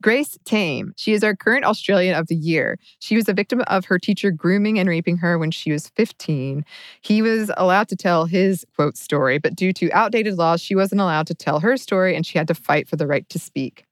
Grace 0.02 0.40
Tame. 0.44 0.94
She 0.96 1.14
is 1.14 1.24
our 1.24 1.36
current 1.36 1.66
Australian 1.66 2.16
of 2.16 2.28
the 2.28 2.36
Year. 2.36 2.80
She 2.98 3.16
was 3.16 3.30
a 3.30 3.34
victim 3.34 3.62
of 3.68 3.86
her 3.86 4.00
teacher 4.00 4.32
grooming 4.32 4.80
and 4.80 4.90
raping 4.90 5.18
her 5.18 5.38
when 5.38 5.52
she 5.52 5.72
was 5.72 5.90
15. 5.90 6.66
He 7.02 7.22
was 7.22 7.52
allowed 7.58 7.90
to 7.90 7.96
tell 7.96 8.26
his 8.26 8.66
quote 8.76 8.98
story, 8.98 9.38
but 9.38 9.56
due 9.56 9.74
to 9.74 9.92
outdated 9.92 10.36
laws, 10.36 10.62
she 10.62 10.76
wasn't 10.76 11.02
allowed 11.02 11.28
to 11.28 11.36
tell 11.36 11.60
her 11.60 11.78
story 11.78 12.16
and 12.16 12.26
she 12.26 12.40
had 12.40 12.48
to 12.48 12.56
fight 12.56 12.88
for 12.88 12.96
the 12.96 13.08
right 13.08 13.28
to 13.30 13.38
speak. 13.38 13.87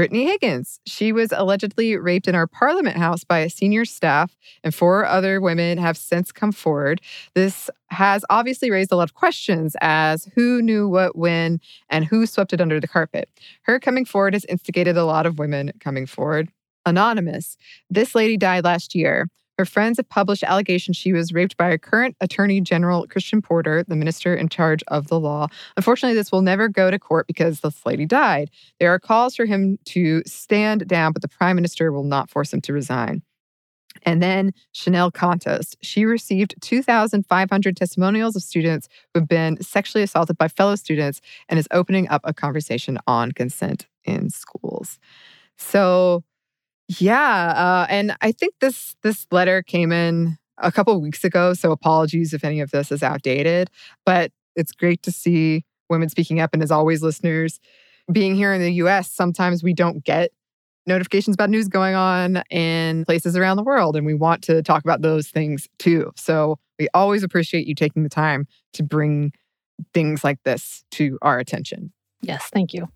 Brittany 0.00 0.24
Higgins. 0.24 0.80
She 0.86 1.12
was 1.12 1.30
allegedly 1.30 1.94
raped 1.94 2.26
in 2.26 2.34
our 2.34 2.46
Parliament 2.46 2.96
House 2.96 3.22
by 3.22 3.40
a 3.40 3.50
senior 3.50 3.84
staff, 3.84 4.34
and 4.64 4.74
four 4.74 5.04
other 5.04 5.42
women 5.42 5.76
have 5.76 5.98
since 5.98 6.32
come 6.32 6.52
forward. 6.52 7.02
This 7.34 7.68
has 7.88 8.24
obviously 8.30 8.70
raised 8.70 8.92
a 8.92 8.96
lot 8.96 9.10
of 9.10 9.14
questions 9.14 9.76
as 9.82 10.26
who 10.34 10.62
knew 10.62 10.88
what 10.88 11.16
when 11.16 11.60
and 11.90 12.06
who 12.06 12.24
swept 12.24 12.54
it 12.54 12.62
under 12.62 12.80
the 12.80 12.88
carpet. 12.88 13.28
Her 13.64 13.78
coming 13.78 14.06
forward 14.06 14.32
has 14.32 14.46
instigated 14.46 14.96
a 14.96 15.04
lot 15.04 15.26
of 15.26 15.38
women 15.38 15.70
coming 15.80 16.06
forward. 16.06 16.48
Anonymous. 16.86 17.58
This 17.90 18.14
lady 18.14 18.38
died 18.38 18.64
last 18.64 18.94
year. 18.94 19.28
Her 19.60 19.66
friends 19.66 19.98
have 19.98 20.08
published 20.08 20.42
allegations 20.42 20.96
she 20.96 21.12
was 21.12 21.34
raped 21.34 21.58
by 21.58 21.68
her 21.68 21.76
current 21.76 22.16
Attorney 22.22 22.62
General 22.62 23.06
Christian 23.06 23.42
Porter, 23.42 23.84
the 23.86 23.94
minister 23.94 24.34
in 24.34 24.48
charge 24.48 24.82
of 24.88 25.08
the 25.08 25.20
law. 25.20 25.48
Unfortunately, 25.76 26.14
this 26.14 26.32
will 26.32 26.40
never 26.40 26.66
go 26.66 26.90
to 26.90 26.98
court 26.98 27.26
because 27.26 27.60
this 27.60 27.84
lady 27.84 28.06
died. 28.06 28.50
There 28.78 28.90
are 28.90 28.98
calls 28.98 29.36
for 29.36 29.44
him 29.44 29.78
to 29.84 30.22
stand 30.24 30.88
down, 30.88 31.12
but 31.12 31.20
the 31.20 31.28
prime 31.28 31.56
minister 31.56 31.92
will 31.92 32.04
not 32.04 32.30
force 32.30 32.54
him 32.54 32.62
to 32.62 32.72
resign. 32.72 33.20
And 34.04 34.22
then 34.22 34.54
Chanel 34.72 35.12
Contos. 35.12 35.74
She 35.82 36.06
received 36.06 36.54
2,500 36.62 37.76
testimonials 37.76 38.36
of 38.36 38.42
students 38.42 38.88
who 39.12 39.20
have 39.20 39.28
been 39.28 39.62
sexually 39.62 40.02
assaulted 40.04 40.38
by 40.38 40.48
fellow 40.48 40.76
students 40.76 41.20
and 41.50 41.58
is 41.58 41.68
opening 41.70 42.08
up 42.08 42.22
a 42.24 42.32
conversation 42.32 42.96
on 43.06 43.32
consent 43.32 43.88
in 44.06 44.30
schools. 44.30 44.98
So, 45.58 46.24
yeah, 46.98 47.52
uh, 47.56 47.86
and 47.88 48.16
I 48.20 48.32
think 48.32 48.54
this 48.60 48.96
this 49.02 49.26
letter 49.30 49.62
came 49.62 49.92
in 49.92 50.38
a 50.58 50.72
couple 50.72 51.00
weeks 51.00 51.24
ago. 51.24 51.54
So 51.54 51.70
apologies 51.70 52.34
if 52.34 52.44
any 52.44 52.60
of 52.60 52.70
this 52.70 52.90
is 52.90 53.02
outdated, 53.02 53.70
but 54.04 54.32
it's 54.56 54.72
great 54.72 55.02
to 55.04 55.12
see 55.12 55.64
women 55.88 56.08
speaking 56.08 56.40
up. 56.40 56.50
And 56.52 56.62
as 56.62 56.70
always, 56.70 57.02
listeners, 57.02 57.60
being 58.10 58.34
here 58.34 58.52
in 58.52 58.60
the 58.60 58.72
U.S., 58.74 59.10
sometimes 59.10 59.62
we 59.62 59.72
don't 59.72 60.04
get 60.04 60.32
notifications 60.86 61.34
about 61.34 61.50
news 61.50 61.68
going 61.68 61.94
on 61.94 62.42
in 62.50 63.04
places 63.04 63.36
around 63.36 63.56
the 63.56 63.62
world, 63.62 63.94
and 63.94 64.04
we 64.04 64.14
want 64.14 64.42
to 64.42 64.62
talk 64.62 64.82
about 64.82 65.02
those 65.02 65.28
things 65.28 65.68
too. 65.78 66.10
So 66.16 66.58
we 66.78 66.88
always 66.92 67.22
appreciate 67.22 67.66
you 67.66 67.74
taking 67.74 68.02
the 68.02 68.08
time 68.08 68.46
to 68.72 68.82
bring 68.82 69.32
things 69.94 70.24
like 70.24 70.42
this 70.44 70.84
to 70.92 71.18
our 71.22 71.38
attention. 71.38 71.92
Yes, 72.22 72.48
thank 72.52 72.74
you. 72.74 72.88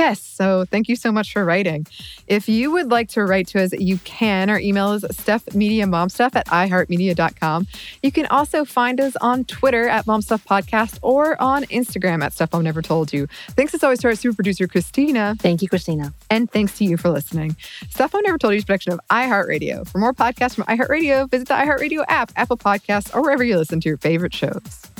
Yes. 0.00 0.18
So 0.22 0.64
thank 0.64 0.88
you 0.88 0.96
so 0.96 1.12
much 1.12 1.30
for 1.30 1.44
writing. 1.44 1.86
If 2.26 2.48
you 2.48 2.70
would 2.72 2.90
like 2.90 3.10
to 3.10 3.22
write 3.22 3.48
to 3.48 3.62
us, 3.62 3.74
you 3.74 3.98
can. 3.98 4.48
Our 4.48 4.58
email 4.58 4.94
is 4.94 5.02
stuffmediamomstuff 5.02 6.34
at 6.34 6.46
iheartmedia.com. 6.46 7.66
You 8.02 8.10
can 8.10 8.24
also 8.26 8.64
find 8.64 8.98
us 8.98 9.14
on 9.16 9.44
Twitter 9.44 9.88
at 9.88 10.06
momstuffpodcast 10.06 11.00
or 11.02 11.40
on 11.40 11.64
Instagram 11.64 12.24
at 12.24 12.32
Stuff 12.32 12.54
Mom 12.54 12.64
Never 12.64 12.80
Told 12.80 13.12
You. 13.12 13.26
Thanks 13.50 13.74
as 13.74 13.84
always 13.84 14.00
to 14.00 14.08
our 14.08 14.14
super 14.14 14.36
producer, 14.36 14.66
Christina. 14.66 15.36
Thank 15.38 15.60
you, 15.60 15.68
Christina. 15.68 16.14
And 16.30 16.50
thanks 16.50 16.78
to 16.78 16.84
you 16.84 16.96
for 16.96 17.10
listening. 17.10 17.54
Stuff 17.90 18.14
Mom 18.14 18.22
Never 18.24 18.38
Told 18.38 18.54
You 18.54 18.56
is 18.56 18.62
a 18.62 18.66
production 18.66 18.94
of 18.94 19.00
iHeartRadio. 19.10 19.86
For 19.86 19.98
more 19.98 20.14
podcasts 20.14 20.54
from 20.54 20.64
iHeartRadio, 20.64 21.30
visit 21.30 21.48
the 21.48 21.54
iHeartRadio 21.54 22.06
app, 22.08 22.32
Apple 22.36 22.56
Podcasts, 22.56 23.14
or 23.14 23.20
wherever 23.20 23.44
you 23.44 23.58
listen 23.58 23.80
to 23.80 23.88
your 23.90 23.98
favorite 23.98 24.32
shows. 24.32 24.90